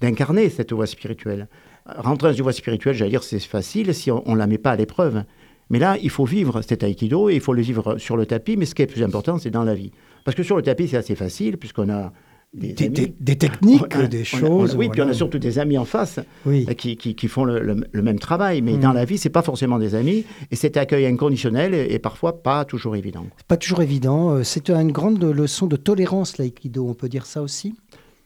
d'incarner 0.00 0.48
cette 0.48 0.72
voie 0.72 0.86
spirituelle. 0.86 1.48
Rentrer 1.86 2.30
dans 2.30 2.34
une 2.34 2.42
voie 2.42 2.52
spirituelle, 2.52 2.94
j'allais 2.94 3.10
dire, 3.10 3.22
c'est 3.22 3.38
facile 3.38 3.94
si 3.94 4.10
on 4.10 4.22
ne 4.26 4.36
la 4.36 4.46
met 4.46 4.58
pas 4.58 4.72
à 4.72 4.76
l'épreuve. 4.76 5.22
Mais 5.68 5.78
là, 5.78 5.96
il 6.00 6.10
faut 6.10 6.24
vivre 6.24 6.62
cet 6.62 6.82
aïkido 6.82 7.28
et 7.28 7.34
il 7.34 7.40
faut 7.40 7.52
le 7.52 7.62
vivre 7.62 7.98
sur 7.98 8.16
le 8.16 8.24
tapis, 8.24 8.56
mais 8.56 8.66
ce 8.66 8.74
qui 8.74 8.82
est 8.82 8.86
plus 8.86 9.02
important, 9.02 9.38
c'est 9.38 9.50
dans 9.50 9.64
la 9.64 9.74
vie. 9.74 9.90
Parce 10.24 10.36
que 10.36 10.42
sur 10.42 10.56
le 10.56 10.62
tapis, 10.62 10.88
c'est 10.88 10.96
assez 10.96 11.14
facile, 11.14 11.56
puisqu'on 11.56 11.90
a 11.90 12.12
des, 12.54 13.36
techniques, 13.36 13.96
des 14.08 14.24
choses. 14.24 14.74
oui, 14.76 14.88
puis 14.88 15.02
on 15.02 15.08
a 15.08 15.12
surtout 15.12 15.38
des 15.38 15.58
amis 15.58 15.76
en 15.76 15.84
face 15.84 16.20
euh, 16.46 16.64
qui, 16.74 16.96
qui, 16.96 17.28
font 17.28 17.44
le, 17.44 17.76
même 17.92 18.18
travail. 18.18 18.62
Mais 18.62 18.74
mm. 18.74 18.80
dans 18.80 18.92
la 18.92 19.04
vie, 19.04 19.18
c'est 19.18 19.30
pas 19.30 19.42
forcément 19.42 19.78
des 19.78 19.94
amis. 19.94 20.24
Et 20.50 20.56
cet 20.56 20.76
accueil 20.76 21.06
inconditionnel 21.06 21.74
est, 21.74 21.98
parfois 21.98 22.42
pas 22.42 22.64
toujours 22.64 22.96
évident. 22.96 23.26
Pas 23.48 23.56
toujours 23.56 23.82
évident. 23.82 24.30
Euh, 24.30 24.42
c'est 24.42 24.70
une 24.70 24.92
grande 24.92 25.22
leçon 25.22 25.66
de 25.66 25.76
tolérance, 25.76 26.38
l'aïkido. 26.38 26.86
On 26.88 26.94
peut 26.94 27.08
dire 27.08 27.26
ça 27.26 27.42
aussi? 27.42 27.74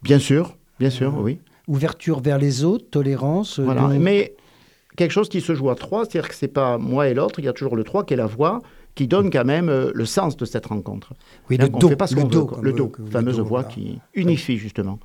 Bien 0.03 0.19
sûr, 0.19 0.57
bien 0.79 0.91
sûr, 0.91 1.15
oui. 1.19 1.39
Ouverture 1.67 2.21
vers 2.21 2.39
les 2.39 2.65
autres, 2.65 2.87
tolérance. 2.91 3.59
Euh, 3.59 3.65
voilà. 3.65 3.89
Mais 3.89 4.35
quelque 4.97 5.13
chose 5.13 5.29
qui 5.29 5.41
se 5.41 5.55
joue 5.55 5.71
à 5.71 5.75
trois, 5.75 6.05
c'est-à-dire 6.05 6.29
que 6.29 6.35
c'est 6.35 6.49
pas 6.49 6.79
moi 6.79 7.09
et 7.09 7.15
l'autre, 7.15 7.39
il 7.39 7.45
y 7.45 7.49
a 7.49 7.53
toujours 7.53 7.77
le 7.77 7.85
trois 7.85 8.05
qui 8.05 8.15
est 8.15 8.17
la 8.17 8.27
voix 8.27 8.61
qui 8.95 9.07
donne 9.07 9.31
quand 9.31 9.45
même 9.45 9.69
euh, 9.69 9.91
le 9.95 10.05
sens 10.05 10.37
de 10.37 10.45
cette 10.45 10.67
rencontre. 10.67 11.15
Oui, 11.49 11.57
le 11.57 11.69
dos, 11.69 11.89
fait 11.89 11.97
pas 11.97 12.07
le, 12.11 12.25
dos, 12.25 12.51
le 12.61 12.73
dos, 12.73 12.93
fameuse 13.11 13.41
voix 13.41 13.65
qui 13.65 13.99
unifie 14.15 14.59
justement. 14.59 14.99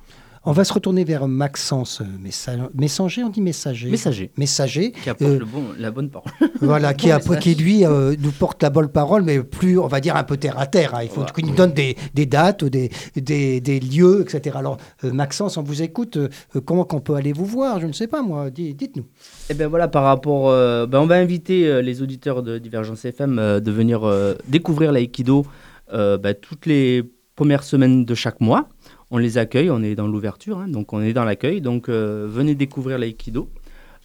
On 0.48 0.52
va 0.52 0.62
se 0.62 0.72
retourner 0.72 1.02
vers 1.02 1.26
Maxence, 1.26 2.02
euh, 2.02 2.68
messager, 2.72 3.24
on 3.24 3.30
dit 3.30 3.40
messager. 3.40 3.90
Messager. 3.90 4.30
Messager. 4.36 4.92
Qui 4.92 5.10
apporte 5.10 5.32
euh, 5.32 5.40
la 5.76 5.90
bonne 5.90 6.08
parole. 6.08 6.30
Voilà, 6.60 6.94
qui, 6.94 7.08
qui 7.40 7.56
lui 7.56 7.84
euh, 7.84 8.14
nous 8.20 8.30
porte 8.30 8.62
la 8.62 8.70
bonne 8.70 8.86
parole, 8.86 9.24
mais 9.24 9.42
plus, 9.42 9.76
on 9.76 9.88
va 9.88 9.98
dire, 9.98 10.14
un 10.14 10.22
peu 10.22 10.36
terre 10.36 10.56
à 10.56 10.66
terre. 10.66 10.94
Hein. 10.94 11.00
Il 11.02 11.08
faut 11.08 11.24
qu'il 11.24 11.46
nous 11.46 11.54
donne 11.56 11.72
des, 11.72 11.96
dates, 12.26 12.64
des, 12.64 12.90
des, 13.16 13.80
lieux, 13.80 14.20
etc. 14.20 14.56
Alors, 14.56 14.76
Maxence, 15.02 15.56
on 15.56 15.64
vous 15.64 15.82
écoute. 15.82 16.16
comment 16.64 16.84
qu'on 16.84 17.00
peut 17.00 17.16
aller 17.16 17.32
vous 17.32 17.44
voir? 17.44 17.80
Je 17.80 17.88
ne 17.88 17.92
sais 17.92 18.06
pas, 18.06 18.22
moi. 18.22 18.48
Dites-nous. 18.48 19.04
Eh 19.50 19.54
bien 19.54 19.66
voilà, 19.66 19.88
par 19.88 20.04
rapport. 20.04 20.52
Ben, 20.86 21.00
on 21.00 21.06
va 21.06 21.16
inviter 21.16 21.82
les 21.82 22.02
auditeurs 22.02 22.44
de 22.44 22.58
Divergence 22.58 23.04
FM 23.04 23.58
de 23.60 23.70
venir 23.72 24.08
découvrir 24.46 24.92
l'aïkido 24.92 25.44
ben, 25.92 26.34
toutes 26.40 26.66
les 26.66 27.02
premières 27.34 27.64
semaines 27.64 28.04
de 28.04 28.14
chaque 28.14 28.40
mois 28.40 28.68
on 29.10 29.18
les 29.18 29.38
accueille, 29.38 29.70
on 29.70 29.82
est 29.82 29.94
dans 29.94 30.08
l'ouverture, 30.08 30.58
hein, 30.58 30.68
donc 30.68 30.92
on 30.92 31.00
est 31.00 31.12
dans 31.12 31.24
l'accueil. 31.24 31.60
Donc 31.60 31.88
euh, 31.88 32.26
venez 32.28 32.54
découvrir 32.54 32.98
l'aïkido, 32.98 33.48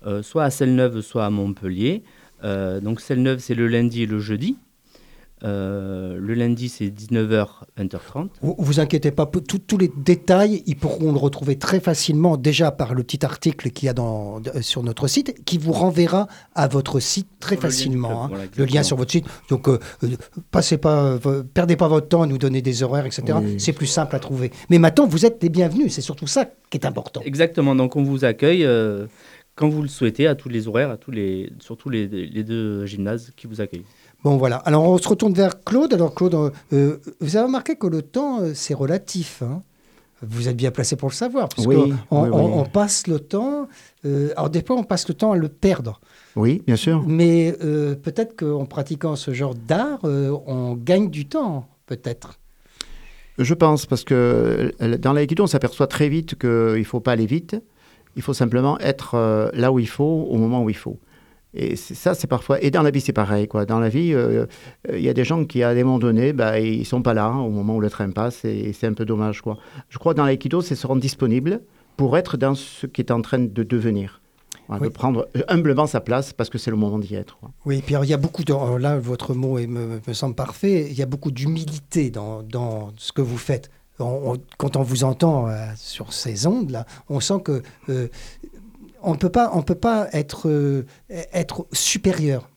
euh, 0.05 0.21
soit 0.21 0.43
à 0.43 0.49
Celle-Neuve, 0.49 1.01
soit 1.01 1.25
à 1.25 1.29
Montpellier. 1.29 2.03
Euh, 2.43 2.79
donc 2.79 3.01
Celle-Neuve, 3.01 3.39
c'est 3.39 3.55
le 3.55 3.67
lundi 3.67 4.03
et 4.03 4.07
le 4.07 4.19
jeudi. 4.19 4.57
Euh, 5.43 6.17
le 6.19 6.33
lundi, 6.33 6.69
c'est 6.69 6.85
19h, 6.85 7.47
20h30. 7.77 8.29
Vous, 8.41 8.55
vous 8.57 8.79
inquiétez 8.79 9.11
pas, 9.11 9.25
tous 9.25 9.77
les 9.77 9.91
détails, 9.95 10.63
ils 10.65 10.75
pourront 10.75 11.11
le 11.11 11.17
retrouver 11.17 11.57
très 11.57 11.79
facilement, 11.79 12.37
déjà 12.37 12.71
par 12.71 12.93
le 12.93 13.03
petit 13.03 13.25
article 13.25 13.71
qu'il 13.71 13.87
y 13.87 13.89
a 13.89 13.93
dans, 13.93 14.41
sur 14.61 14.83
notre 14.83 15.07
site, 15.07 15.43
qui 15.45 15.57
vous 15.57 15.71
renverra 15.71 16.27
à 16.55 16.67
votre 16.67 16.99
site 16.99 17.27
très 17.39 17.57
facilement. 17.57 18.25
Hein. 18.25 18.31
le, 18.55 18.65
lien 18.65 18.83
sur 18.83 18.97
votre 18.97 19.11
site. 19.11 19.25
Donc, 19.49 19.67
euh, 19.67 19.79
euh, 20.03 20.09
passez 20.51 20.77
pas, 20.77 21.17
perdez 21.53 21.75
pas 21.75 21.87
votre 21.87 22.07
temps 22.07 22.21
à 22.21 22.27
nous 22.27 22.37
donner 22.37 22.61
des 22.61 22.83
horaires, 22.83 23.05
etc. 23.05 23.37
C'est 23.57 23.73
plus 23.73 23.87
simple 23.87 24.15
à 24.15 24.19
trouver. 24.19 24.51
Mais 24.69 24.77
maintenant, 24.77 25.07
vous 25.07 25.25
êtes 25.25 25.41
les 25.41 25.49
bienvenus. 25.49 25.93
C'est 25.93 26.01
surtout 26.01 26.27
ça 26.27 26.45
qui 26.69 26.77
est 26.77 26.85
important. 26.85 27.21
Exactement. 27.25 27.75
Donc, 27.75 27.95
on 27.95 28.03
vous 28.03 28.25
accueille 28.25 28.67
quand 29.55 29.69
vous 29.69 29.81
le 29.81 29.87
souhaitez, 29.87 30.27
à 30.27 30.35
tous 30.35 30.49
les 30.49 30.67
horaires, 30.67 30.89
à 30.89 30.97
tous 30.97 31.11
les, 31.11 31.51
surtout 31.59 31.89
les, 31.89 32.07
les 32.07 32.43
deux 32.43 32.85
gymnases 32.85 33.31
qui 33.35 33.47
vous 33.47 33.61
accueillent. 33.61 33.85
Bon, 34.23 34.37
voilà. 34.37 34.57
Alors, 34.57 34.83
on 34.83 34.97
se 34.97 35.07
retourne 35.07 35.33
vers 35.33 35.63
Claude. 35.63 35.93
Alors, 35.93 36.13
Claude, 36.13 36.51
euh, 36.73 36.97
vous 37.19 37.35
avez 37.35 37.45
remarqué 37.45 37.75
que 37.75 37.87
le 37.87 38.01
temps, 38.01 38.41
euh, 38.41 38.51
c'est 38.53 38.73
relatif. 38.73 39.41
Hein 39.41 39.61
vous 40.23 40.47
êtes 40.47 40.55
bien 40.55 40.69
placé 40.69 40.95
pour 40.95 41.09
le 41.09 41.15
savoir, 41.15 41.49
puisque 41.49 41.67
oui, 41.67 41.93
on, 42.11 42.63
passe 42.65 43.07
le 43.07 43.19
temps. 43.19 43.67
Euh, 44.05 44.29
alors, 44.37 44.51
des 44.51 44.63
fois, 44.63 44.75
on 44.75 44.83
passe 44.83 45.07
le 45.07 45.15
temps 45.15 45.31
à 45.31 45.35
le 45.35 45.49
perdre. 45.49 45.99
Oui, 46.35 46.61
bien 46.67 46.75
sûr. 46.75 47.03
Mais 47.07 47.51
peut-être 47.59 48.35
qu'en 48.35 48.65
pratiquant 48.65 49.15
ce 49.15 49.33
genre 49.33 49.55
d'art, 49.55 50.01
on 50.03 50.75
gagne 50.75 51.09
du 51.09 51.25
temps, 51.25 51.65
peut-être. 51.87 52.37
Je 53.39 53.53
pense, 53.55 53.87
parce 53.87 54.03
que 54.03 54.71
dans 54.97 55.13
l'aïkido, 55.13 55.45
on 55.45 55.47
s'aperçoit 55.47 55.87
très 55.87 56.07
vite 56.07 56.37
qu'il 56.37 56.49
ne 56.49 56.83
faut 56.83 56.99
pas 56.99 57.13
aller 57.13 57.25
vite. 57.25 57.55
Il 58.15 58.21
faut 58.21 58.35
simplement 58.35 58.77
être 58.77 59.51
là 59.55 59.71
où 59.71 59.79
il 59.79 59.87
faut, 59.87 60.27
au 60.29 60.37
moment 60.37 60.63
où 60.63 60.69
il 60.69 60.77
faut. 60.77 60.99
Et 61.53 61.75
ça, 61.75 62.13
c'est 62.13 62.27
parfois. 62.27 62.61
Et 62.61 62.71
dans 62.71 62.81
la 62.81 62.91
vie, 62.91 63.01
c'est 63.01 63.13
pareil. 63.13 63.47
Quoi. 63.47 63.65
Dans 63.65 63.79
la 63.79 63.89
vie, 63.89 64.13
euh, 64.13 64.45
euh, 64.89 64.97
il 64.97 65.03
y 65.03 65.09
a 65.09 65.13
des 65.13 65.25
gens 65.25 65.43
qui, 65.45 65.63
à 65.63 65.73
des 65.73 65.83
moments 65.83 65.99
donnés, 65.99 66.31
bah, 66.31 66.59
ils 66.59 66.79
ne 66.79 66.83
sont 66.85 67.01
pas 67.01 67.13
là 67.13 67.29
au 67.29 67.49
moment 67.49 67.75
où 67.75 67.81
le 67.81 67.89
train 67.89 68.09
passe 68.09 68.45
et, 68.45 68.71
c'est 68.73 68.87
un 68.87 68.93
peu 68.93 69.05
dommage. 69.05 69.41
Quoi. 69.41 69.57
Je 69.89 69.97
crois 69.97 70.13
que 70.13 70.17
dans 70.17 70.25
l'aïkido, 70.25 70.61
c'est 70.61 70.75
se 70.75 70.87
rendre 70.87 71.01
disponible 71.01 71.61
pour 71.97 72.17
être 72.17 72.37
dans 72.37 72.55
ce 72.55 72.87
qui 72.87 73.01
est 73.01 73.11
en 73.11 73.21
train 73.21 73.39
de 73.39 73.63
devenir. 73.63 74.21
De 74.79 74.87
prendre 74.87 75.27
humblement 75.49 75.85
sa 75.85 75.99
place 75.99 76.31
parce 76.31 76.49
que 76.49 76.57
c'est 76.57 76.71
le 76.71 76.77
moment 76.77 76.97
d'y 76.97 77.15
être. 77.15 77.37
Oui, 77.65 77.79
et 77.79 77.81
puis 77.81 77.93
il 78.01 78.07
y 78.07 78.13
a 78.13 78.17
beaucoup 78.17 78.45
de. 78.45 78.77
Là, 78.77 78.97
votre 78.97 79.33
mot 79.33 79.59
me, 79.59 79.99
me, 80.07 80.13
semble 80.13 80.33
parfait. 80.33 80.87
Il 80.89 80.97
y 80.97 81.01
a 81.01 81.05
beaucoup 81.05 81.29
d'humilité 81.29 82.09
dans, 82.09 82.41
dans, 82.41 82.93
ce 82.95 83.11
que 83.11 83.21
vous 83.21 83.37
faites. 83.37 83.69
quand 83.97 84.77
on 84.77 84.81
vous 84.81 85.03
entend 85.03 85.49
euh, 85.49 85.65
sur 85.75 86.13
ces 86.13 86.47
ondes-là, 86.47 86.85
on 87.09 87.19
sent 87.19 87.41
que 87.43 87.61
on 89.03 89.11
ne 89.11 89.17
peut 89.17 89.29
pas, 89.29 89.51
on 89.53 89.61
peut 89.61 89.75
pas 89.75 90.07
être, 90.13 90.47
euh, 90.47 90.85
être 91.09 91.67
supérieur. 91.71 92.49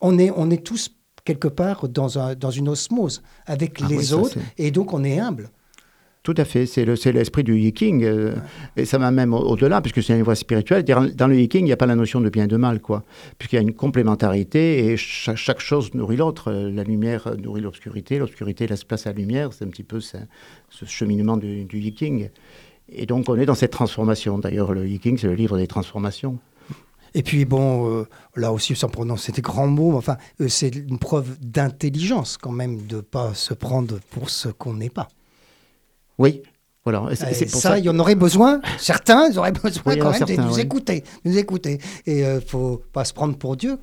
On 0.00 0.18
est, 0.18 0.30
on 0.34 0.50
est 0.50 0.64
tous 0.64 0.90
quelque 1.24 1.48
part 1.48 1.88
dans, 1.88 2.18
un, 2.18 2.34
dans 2.34 2.50
une 2.50 2.68
osmose 2.68 3.22
avec 3.46 3.80
ah 3.82 3.86
les 3.88 4.12
autres, 4.12 4.38
et 4.58 4.70
donc 4.70 4.92
on 4.94 5.04
est 5.04 5.18
humble. 5.18 5.50
Tout 6.22 6.34
à 6.36 6.44
fait, 6.44 6.66
c'est 6.66 6.84
l'esprit 6.84 7.44
du 7.44 7.58
yiking, 7.58 8.04
euh, 8.04 8.34
et 8.76 8.84
ça 8.84 8.98
va 8.98 9.10
même 9.10 9.32
au-delà, 9.32 9.80
puisque 9.80 10.02
c'est 10.02 10.14
une 10.14 10.22
voie 10.22 10.34
spirituelle. 10.34 10.84
Dans 10.84 11.26
le 11.26 11.40
yiking, 11.40 11.62
il 11.62 11.64
n'y 11.64 11.72
a 11.72 11.78
pas 11.78 11.86
la 11.86 11.94
notion 11.94 12.20
de 12.20 12.28
bien 12.28 12.44
et 12.44 12.46
de 12.46 12.58
mal, 12.58 12.80
quoi, 12.80 13.04
puisqu'il 13.38 13.56
y 13.56 13.58
a 13.58 13.62
une 13.62 13.72
complémentarité, 13.72 14.84
et 14.84 14.98
chaque, 14.98 15.60
chose 15.60 15.94
nourrit 15.94 16.18
l'autre. 16.18 16.52
La 16.52 16.84
lumière 16.84 17.34
nourrit 17.38 17.62
l'obscurité, 17.62 18.18
l'obscurité 18.18 18.66
laisse 18.66 18.84
place 18.84 19.06
à 19.06 19.12
la 19.12 19.18
lumière, 19.18 19.54
c'est 19.54 19.64
un 19.64 19.68
petit 19.68 19.82
peu 19.82 20.00
ce, 20.00 20.18
cheminement 20.84 21.38
du, 21.38 21.64
du 21.64 21.78
yiking. 21.78 22.28
Et 22.90 23.06
donc 23.06 23.28
on 23.28 23.36
est 23.36 23.46
dans 23.46 23.54
cette 23.54 23.72
transformation. 23.72 24.38
D'ailleurs, 24.38 24.72
le 24.72 24.86
yiking, 24.86 25.18
c'est 25.18 25.26
le 25.26 25.34
livre 25.34 25.56
des 25.56 25.66
transformations. 25.66 26.38
Et 27.14 27.22
puis 27.22 27.44
bon, 27.44 27.90
euh, 27.90 28.08
là 28.36 28.52
aussi, 28.52 28.76
sans 28.76 28.88
prononcer 28.88 29.32
des 29.32 29.42
grands 29.42 29.66
mots, 29.66 29.96
enfin, 29.96 30.16
euh, 30.40 30.48
c'est 30.48 30.74
une 30.74 30.98
preuve 30.98 31.36
d'intelligence 31.40 32.36
quand 32.36 32.52
même 32.52 32.86
de 32.86 32.96
ne 32.96 33.00
pas 33.00 33.34
se 33.34 33.54
prendre 33.54 33.98
pour 34.10 34.30
ce 34.30 34.48
qu'on 34.48 34.74
n'est 34.74 34.90
pas. 34.90 35.08
Oui, 36.18 36.42
voilà. 36.84 37.08
c'est 37.14 37.50
pour 37.50 37.60
ça, 37.60 37.78
il 37.78 37.84
y 37.84 37.88
en 37.88 37.98
aurait 37.98 38.14
besoin, 38.14 38.60
certains, 38.78 39.28
ils 39.28 39.38
auraient 39.38 39.52
besoin 39.52 39.96
quand 39.96 40.12
même 40.12 40.36
de 40.36 40.42
nous 40.42 40.60
écouter, 40.60 41.04
nous 41.24 41.36
écouter. 41.36 41.78
Et 42.06 42.20
il 42.20 42.24
euh, 42.24 42.34
ne 42.36 42.40
faut 42.40 42.82
pas 42.92 43.04
se 43.04 43.12
prendre 43.12 43.36
pour 43.36 43.56
Dieu. 43.56 43.78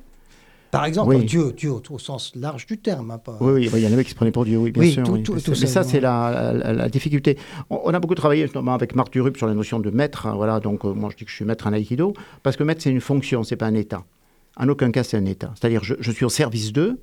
Par 0.70 0.84
exemple, 0.84 1.16
Dieu, 1.18 1.52
Dieu 1.56 1.70
au, 1.70 1.98
sens 1.98 2.32
large 2.34 2.66
du 2.66 2.78
terme. 2.78 3.10
Hein, 3.10 3.18
pas... 3.18 3.38
Oui, 3.40 3.70
il 3.72 3.80
y 3.80 3.86
en 3.86 3.92
avait 3.92 4.04
qui 4.04 4.10
se 4.10 4.14
prenaient 4.14 4.32
pour 4.32 4.44
Dieu, 4.44 4.58
oui, 4.58 4.70
bien 4.70 4.90
sûr. 4.90 5.04
mais 5.48 5.54
ça, 5.54 5.82
c'est 5.82 6.00
la, 6.00 6.88
difficulté. 6.88 7.38
On, 7.70 7.92
a 7.94 7.98
beaucoup 8.00 8.14
travaillé 8.14 8.44
notamment 8.44 8.74
avec 8.74 8.94
Marc 8.94 9.12
Durup 9.12 9.36
sur 9.36 9.46
la 9.46 9.54
notion 9.54 9.80
de 9.80 9.90
maître. 9.90 10.26
Hein, 10.26 10.34
voilà, 10.36 10.60
donc 10.60 10.84
euh, 10.84 10.92
moi, 10.92 11.10
je 11.10 11.16
dis 11.16 11.24
que 11.24 11.30
je 11.30 11.36
suis 11.36 11.44
maître 11.44 11.66
en 11.66 11.72
aïkido, 11.72 12.12
parce 12.42 12.56
que 12.56 12.64
maître, 12.64 12.82
c'est 12.82 12.90
une 12.90 13.00
fonction, 13.00 13.42
c'est 13.44 13.56
pas 13.56 13.66
un 13.66 13.74
état. 13.74 14.04
En 14.56 14.68
aucun 14.68 14.90
cas, 14.90 15.04
c'est 15.04 15.16
un 15.16 15.24
état. 15.24 15.52
C'est-à-dire, 15.54 15.84
je, 15.84 15.94
je, 16.00 16.10
suis 16.10 16.24
au 16.24 16.28
service 16.28 16.72
d'eux, 16.72 16.98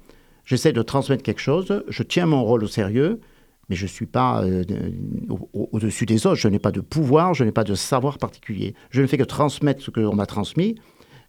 j'essaie 0.46 0.74
de 0.74 0.82
transmettre 0.82 1.24
quelque 1.24 1.42
chose, 1.42 1.84
je 1.88 2.04
tiens 2.04 2.26
mon 2.26 2.44
rôle 2.44 2.64
au 2.64 2.68
sérieux, 2.68 3.20
mais 3.70 3.76
je 3.76 3.84
ne 3.84 3.90
suis 3.90 4.06
pas 4.06 4.44
euh, 4.44 4.64
au-dessus 5.54 6.06
des 6.06 6.28
autres, 6.28 6.36
je 6.36 6.48
n'ai 6.48 6.60
pas 6.60 6.72
de 6.72 6.82
pouvoir, 6.82 7.34
je 7.34 7.44
n'ai 7.44 7.52
pas 7.52 7.64
de 7.64 7.74
savoir 7.74 8.18
particulier. 8.18 8.76
Je 8.92 9.02
ne 9.02 9.08
fais 9.08 9.18
que 9.18 9.24
transmettre 9.24 9.82
ce 9.82 9.92
qu'on 9.92 10.16
m'a 10.16 10.26
transmis. 10.26 10.76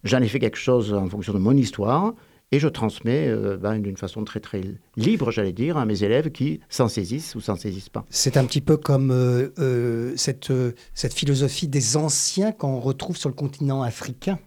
J'en 0.03 0.21
ai 0.21 0.27
fait 0.27 0.39
quelque 0.39 0.57
chose 0.57 0.93
en 0.93 1.07
fonction 1.09 1.33
de 1.33 1.39
mon 1.39 1.57
histoire, 1.57 2.13
et 2.51 2.59
je 2.59 2.67
transmets 2.67 3.27
euh, 3.27 3.57
ben, 3.57 3.79
d'une 3.79 3.97
façon 3.97 4.23
très 4.23 4.39
très 4.39 4.61
libre, 4.95 5.31
j'allais 5.31 5.53
dire, 5.53 5.77
à 5.77 5.85
mes 5.85 6.03
élèves 6.03 6.31
qui 6.31 6.59
s'en 6.69 6.87
saisissent 6.87 7.35
ou 7.35 7.41
s'en 7.41 7.55
saisissent 7.55 7.89
pas. 7.89 8.05
C'est 8.09 8.37
un 8.37 8.45
petit 8.45 8.61
peu 8.61 8.77
comme 8.77 9.11
euh, 9.11 10.13
cette, 10.15 10.51
cette 10.93 11.13
philosophie 11.13 11.67
des 11.67 11.97
anciens 11.97 12.51
qu'on 12.51 12.79
retrouve 12.79 13.17
sur 13.17 13.29
le 13.29 13.35
continent 13.35 13.81
africain 13.81 14.39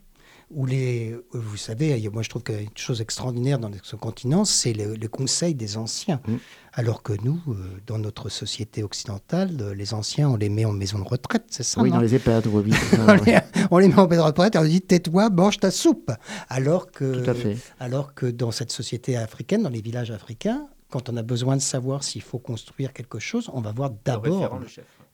où 0.50 0.66
les, 0.66 1.16
vous 1.32 1.56
savez, 1.56 2.08
moi 2.12 2.22
je 2.22 2.28
trouve 2.28 2.42
qu'il 2.42 2.54
y 2.54 2.58
a 2.58 2.62
une 2.62 2.68
chose 2.76 3.00
extraordinaire 3.00 3.58
dans 3.58 3.70
ce 3.82 3.96
continent, 3.96 4.44
c'est 4.44 4.72
le, 4.72 5.08
conseil 5.08 5.54
des 5.54 5.76
anciens. 5.76 6.20
Mm. 6.26 6.36
Alors 6.72 7.02
que 7.02 7.12
nous, 7.24 7.40
euh, 7.48 7.54
dans 7.86 7.98
notre 7.98 8.28
société 8.28 8.82
occidentale, 8.82 9.72
les 9.76 9.92
anciens, 9.92 10.28
on 10.28 10.36
les 10.36 10.48
met 10.48 10.64
en 10.64 10.72
maison 10.72 10.98
de 10.98 11.04
retraite, 11.04 11.44
c'est 11.50 11.62
ça 11.62 11.80
Oui, 11.82 11.90
dans 11.90 12.00
les 12.00 12.14
EHPAD, 12.14 12.46
oui. 12.46 12.72
on, 13.70 13.78
les, 13.78 13.88
met 13.88 13.98
en 13.98 14.06
maison 14.06 14.22
de 14.22 14.26
retraite 14.26 14.54
et 14.54 14.58
on 14.58 14.62
leur 14.62 14.70
dit 14.70 14.80
tais-toi, 14.80 15.30
mange 15.30 15.58
ta 15.58 15.70
soupe. 15.70 16.12
Alors 16.48 16.90
que, 16.90 17.22
Tout 17.22 17.30
à 17.30 17.34
fait. 17.34 17.56
alors 17.80 18.14
que 18.14 18.26
dans 18.26 18.50
cette 18.50 18.70
société 18.72 19.16
africaine, 19.16 19.62
dans 19.62 19.68
les 19.68 19.82
villages 19.82 20.10
africains, 20.10 20.66
quand 20.90 21.08
on 21.08 21.16
a 21.16 21.22
besoin 21.22 21.56
de 21.56 21.62
savoir 21.62 22.02
s'il 22.02 22.22
faut 22.22 22.38
construire 22.38 22.92
quelque 22.92 23.18
chose, 23.18 23.48
on 23.52 23.60
va 23.60 23.72
voir 23.72 23.90
d'abord 24.04 24.60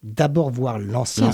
d'abord 0.06 0.50
voir 0.50 0.78
l'ancien, 0.78 1.30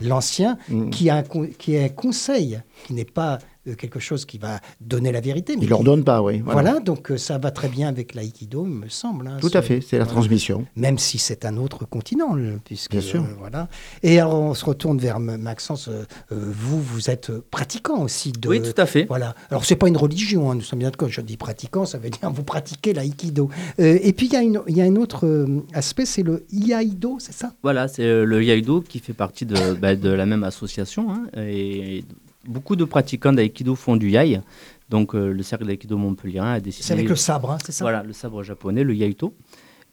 l'ancien, 0.00 0.58
mm. 0.68 0.90
qui, 0.90 1.10
a 1.10 1.22
qui 1.22 1.76
a 1.76 1.84
un 1.84 1.88
conseil, 1.88 2.60
qui 2.86 2.94
n'est 2.94 3.04
pas 3.04 3.38
quelque 3.72 4.00
chose 4.00 4.24
qui 4.24 4.38
va 4.38 4.60
donner 4.80 5.12
la 5.12 5.20
vérité. 5.20 5.54
Mais 5.56 5.62
il 5.62 5.64
ne 5.64 5.70
leur 5.70 5.84
donne 5.84 6.04
pas, 6.04 6.22
oui. 6.22 6.42
Voilà, 6.44 6.80
donc 6.80 7.10
euh, 7.10 7.16
ça 7.16 7.38
va 7.38 7.50
très 7.50 7.68
bien 7.68 7.88
avec 7.88 8.14
l'aïkido, 8.14 8.64
me 8.64 8.88
semble. 8.88 9.26
Hein, 9.26 9.38
Tout 9.40 9.50
à 9.54 9.62
fait, 9.62 9.80
c'est 9.80 9.98
la 9.98 10.06
transmission. 10.06 10.66
Même 10.76 10.98
si 10.98 11.18
c'est 11.18 11.44
un 11.44 11.56
autre 11.56 11.84
continent, 11.84 12.36
puisque 12.64 12.92
bien 12.92 13.00
sûr. 13.00 13.22
Euh, 13.22 13.34
voilà. 13.38 13.68
Et 14.02 14.20
alors 14.20 14.34
on 14.34 14.54
se 14.54 14.64
retourne 14.64 14.98
vers 14.98 15.20
Maxence. 15.20 15.88
vous, 16.30 16.80
vous 16.80 17.10
êtes 17.10 17.32
pratiquant 17.50 18.02
aussi 18.02 18.32
de. 18.32 18.48
Oui, 18.48 18.62
tout 18.62 18.80
à 18.80 18.86
fait. 18.86 19.06
Voilà. 19.06 19.34
Alors 19.50 19.64
c'est 19.64 19.76
pas 19.76 19.88
une 19.88 19.96
religion, 19.96 20.50
hein, 20.50 20.54
nous 20.54 20.60
sommes 20.60 20.80
bien 20.80 20.90
d'accord. 20.90 21.08
Je 21.08 21.20
dis 21.20 21.36
pratiquant, 21.36 21.86
ça 21.86 21.98
veut 21.98 22.10
dire 22.10 22.30
vous 22.30 22.44
pratiquez 22.44 22.92
l'aïkido. 22.92 23.48
et 23.78 24.12
puis 24.12 24.28
il 24.32 24.32
y, 24.68 24.72
y, 24.72 24.82
a 24.82 24.84
un 24.84 24.96
autre 24.96 25.46
aspect, 25.72 26.06
c'est 26.06 26.22
le 26.22 26.44
iaido, 26.52 27.16
c'est 27.18 27.32
ça? 27.34 27.52
Voilà, 27.62 27.88
c'est 27.88 28.24
le 28.24 28.42
iaido 28.42 28.80
qui 28.80 28.98
fait 28.98 29.12
partie 29.12 29.46
de, 29.46 29.74
bah, 29.74 29.96
de 29.96 30.10
la 30.10 30.26
même 30.26 30.44
association. 30.44 31.10
Hein, 31.10 31.26
et 31.36 32.04
beaucoup 32.46 32.76
de 32.76 32.84
pratiquants 32.84 33.32
d'aïkido 33.32 33.74
font 33.74 33.96
du 33.96 34.10
yai. 34.10 34.40
Donc 34.88 35.14
euh, 35.14 35.32
le 35.32 35.42
cercle 35.42 35.66
d'aïkido 35.66 35.96
Montpellier 35.96 36.40
a 36.40 36.60
décidé. 36.60 36.86
C'est 36.86 36.92
avec 36.92 37.08
le 37.08 37.16
sabre, 37.16 37.52
hein, 37.52 37.58
c'est 37.64 37.72
ça? 37.72 37.84
Voilà, 37.84 38.02
le 38.02 38.12
sabre 38.12 38.42
japonais, 38.42 38.84
le 38.84 38.94
yaito, 38.94 39.34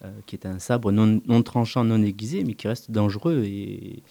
euh, 0.04 0.10
qui 0.26 0.36
est 0.36 0.46
un 0.46 0.60
sabre 0.60 0.92
non, 0.92 1.22
non, 1.26 1.42
tranchant, 1.44 1.84
non 1.84 2.02
aiguisé, 2.04 2.44
mais 2.44 2.54
qui 2.54 2.68
reste 2.68 2.92
dangereux. 2.92 3.44
Et... 3.46 4.04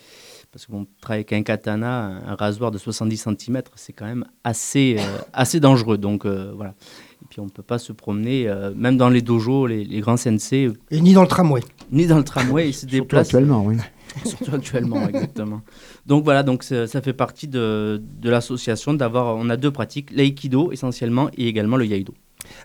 Parce 0.53 0.67
qu'on 0.67 0.87
travaille 1.01 1.21
avec 1.21 1.33
un 1.33 1.43
katana, 1.45 2.23
un 2.27 2.35
rasoir 2.35 2.73
de 2.73 2.79
70 2.79 3.17
cm, 3.39 3.63
c'est 3.77 3.93
quand 3.93 4.07
même 4.07 4.25
assez, 4.43 4.97
euh, 4.99 5.19
assez 5.33 5.61
dangereux. 5.61 5.99
Donc 5.99 6.27
voilà. 6.27 6.75
Et 7.23 7.27
puis 7.29 7.41
on 7.41 7.45
ne 7.45 7.51
peut 7.51 7.63
pas 7.63 7.79
se 7.79 7.93
promener, 7.93 8.53
même 8.75 8.97
dans 8.97 9.11
les 9.11 9.23
dojos, 9.23 9.67
les, 9.67 9.85
les 9.85 10.01
grands 10.01 10.17
sensei. 10.17 10.71
Et 10.91 11.01
ni 11.01 11.13
dans 11.13 11.23
le 11.23 11.29
tramway. 11.29 11.61
Ni 11.93 12.07
dans 12.07 12.19
le 12.19 12.25
tramway, 12.25 12.71
ils 12.71 12.75
se 12.75 12.87
déplacent. 12.87 13.29
Actuellement, 13.29 13.63
oui. 13.65 13.77
Surtout 14.25 14.55
actuellement, 14.55 15.09
exactement. 15.09 15.63
Donc 16.07 16.25
voilà, 16.25 16.43
donc 16.43 16.63
ça, 16.63 16.87
fait 17.03 17.13
partie 17.13 17.49
de, 17.49 18.03
de 18.21 18.31
l'association 18.31 18.95
d'avoir, 18.95 19.37
on 19.37 19.49
a 19.51 19.57
deux 19.57 19.71
pratiques, 19.71 20.11
l'aïkido 20.13 20.73
essentiellement 20.73 21.31
et 21.37 21.47
également 21.49 21.77
le 21.77 21.87
yaïdo. 21.87 22.15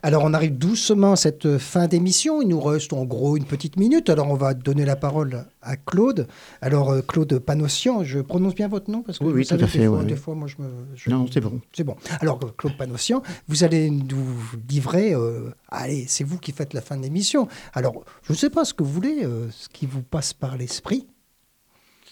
Alors 0.03 0.23
on 0.23 0.33
arrive 0.33 0.57
doucement 0.57 1.13
à 1.13 1.15
cette 1.15 1.57
fin 1.57 1.87
d'émission, 1.87 2.41
il 2.41 2.47
nous 2.47 2.61
reste 2.61 2.93
en 2.93 3.05
gros 3.05 3.37
une 3.37 3.45
petite 3.45 3.77
minute, 3.77 4.09
alors 4.09 4.29
on 4.29 4.35
va 4.35 4.53
donner 4.53 4.85
la 4.85 4.95
parole 4.95 5.45
à 5.61 5.77
Claude. 5.77 6.27
Alors 6.61 6.91
euh, 6.91 7.01
Claude 7.01 7.39
Panossian, 7.39 8.03
je 8.03 8.19
prononce 8.19 8.55
bien 8.55 8.67
votre 8.67 8.89
nom 8.91 9.01
parce 9.01 9.19
que 9.19 9.23
oui, 9.23 9.33
oui, 9.33 9.45
tout 9.45 9.55
à 9.55 9.67
fait, 9.67 9.87
des 10.05 10.15
fois, 10.15 10.35
moi 10.35 10.47
je 10.47 10.55
me... 10.61 10.69
Non, 11.07 11.25
c'est 11.31 11.41
bon. 11.41 11.59
C'est 11.73 11.83
bon. 11.83 11.95
Alors 12.19 12.39
Claude 12.57 12.77
Panossian, 12.77 13.21
vous 13.47 13.63
allez 13.63 13.89
nous 13.89 14.25
livrer, 14.69 15.13
euh, 15.13 15.49
allez, 15.69 16.05
c'est 16.07 16.23
vous 16.23 16.37
qui 16.37 16.51
faites 16.51 16.73
la 16.73 16.81
fin 16.81 16.97
de 16.97 17.03
l'émission. 17.03 17.47
Alors 17.73 18.03
je 18.23 18.33
ne 18.33 18.37
sais 18.37 18.49
pas 18.49 18.65
ce 18.65 18.73
que 18.73 18.83
vous 18.83 18.91
voulez, 18.91 19.23
euh, 19.23 19.49
ce 19.51 19.69
qui 19.69 19.85
vous 19.85 20.03
passe 20.03 20.33
par 20.33 20.57
l'esprit. 20.57 21.07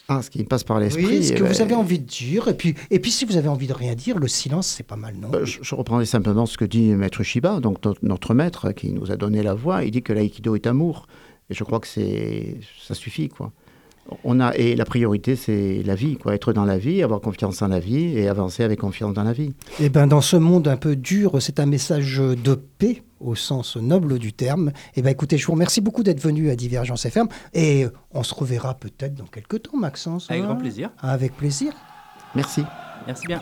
Ah, 0.09 0.21
ce 0.21 0.29
qui 0.29 0.39
me 0.39 0.45
passe 0.45 0.63
par 0.63 0.79
l'esprit. 0.79 1.05
Oui, 1.05 1.23
ce 1.23 1.33
que 1.33 1.43
vous 1.43 1.61
avez 1.61 1.75
envie 1.75 1.99
de 1.99 2.05
dire. 2.05 2.49
Et 2.49 2.53
puis, 2.55 2.75
et 2.91 2.99
puis, 2.99 3.09
si 3.09 3.23
vous 3.23 3.37
avez 3.37 3.47
envie 3.47 3.67
de 3.67 3.73
rien 3.73 3.95
dire, 3.95 4.19
le 4.19 4.27
silence, 4.27 4.67
c'est 4.67 4.83
pas 4.83 4.97
mal, 4.97 5.15
non? 5.15 5.29
Bah, 5.29 5.45
je, 5.45 5.75
reprendrai 5.75 6.05
simplement 6.05 6.45
ce 6.45 6.57
que 6.57 6.65
dit 6.65 6.89
Maître 6.89 7.23
Shiba, 7.23 7.61
donc 7.61 7.77
notre, 8.01 8.33
maître 8.33 8.73
qui 8.73 8.91
nous 8.91 9.11
a 9.11 9.15
donné 9.15 9.43
la 9.43 9.53
voix. 9.53 9.83
Il 9.83 9.91
dit 9.91 10.03
que 10.03 10.11
l'aïkido 10.11 10.55
est 10.55 10.67
amour. 10.67 11.07
Et 11.49 11.53
je 11.53 11.63
crois 11.63 11.79
que 11.79 11.87
c'est 11.87 12.57
ça 12.81 12.95
suffit, 12.95 13.29
quoi. 13.29 13.51
On 14.23 14.39
a, 14.39 14.53
et 14.55 14.75
la 14.75 14.85
priorité, 14.85 15.35
c'est 15.35 15.81
la 15.85 15.95
vie, 15.95 16.17
quoi. 16.17 16.35
Être 16.35 16.53
dans 16.53 16.65
la 16.65 16.77
vie, 16.77 17.01
avoir 17.03 17.21
confiance 17.21 17.61
en 17.61 17.67
la 17.67 17.79
vie 17.79 18.17
et 18.17 18.27
avancer 18.27 18.63
avec 18.63 18.79
confiance 18.79 19.13
dans 19.13 19.23
la 19.23 19.33
vie. 19.33 19.53
Et 19.79 19.85
eh 19.85 19.89
ben, 19.89 20.07
dans 20.07 20.21
ce 20.21 20.35
monde 20.35 20.67
un 20.67 20.77
peu 20.77 20.95
dur, 20.95 21.41
c'est 21.41 21.59
un 21.59 21.65
message 21.65 22.17
de 22.17 22.55
paix 22.55 23.03
au 23.19 23.35
sens 23.35 23.77
noble 23.77 24.19
du 24.19 24.33
terme. 24.33 24.69
Et 24.69 24.99
eh 24.99 25.01
ben, 25.01 25.09
écoutez, 25.09 25.37
je 25.37 25.45
vous 25.45 25.53
remercie 25.53 25.81
beaucoup 25.81 26.03
d'être 26.03 26.21
venu 26.21 26.49
à 26.49 26.55
Divergence 26.55 27.05
FM 27.05 27.27
et 27.53 27.85
on 28.11 28.23
se 28.23 28.33
reverra 28.33 28.73
peut-être 28.75 29.15
dans 29.15 29.25
quelques 29.25 29.63
temps, 29.63 29.77
Maxence. 29.77 30.29
Avec 30.29 30.43
grand 30.43 30.57
plaisir. 30.57 30.89
Avec 30.99 31.35
plaisir. 31.35 31.73
Merci. 32.35 32.63
Merci 33.07 33.27
bien. 33.27 33.41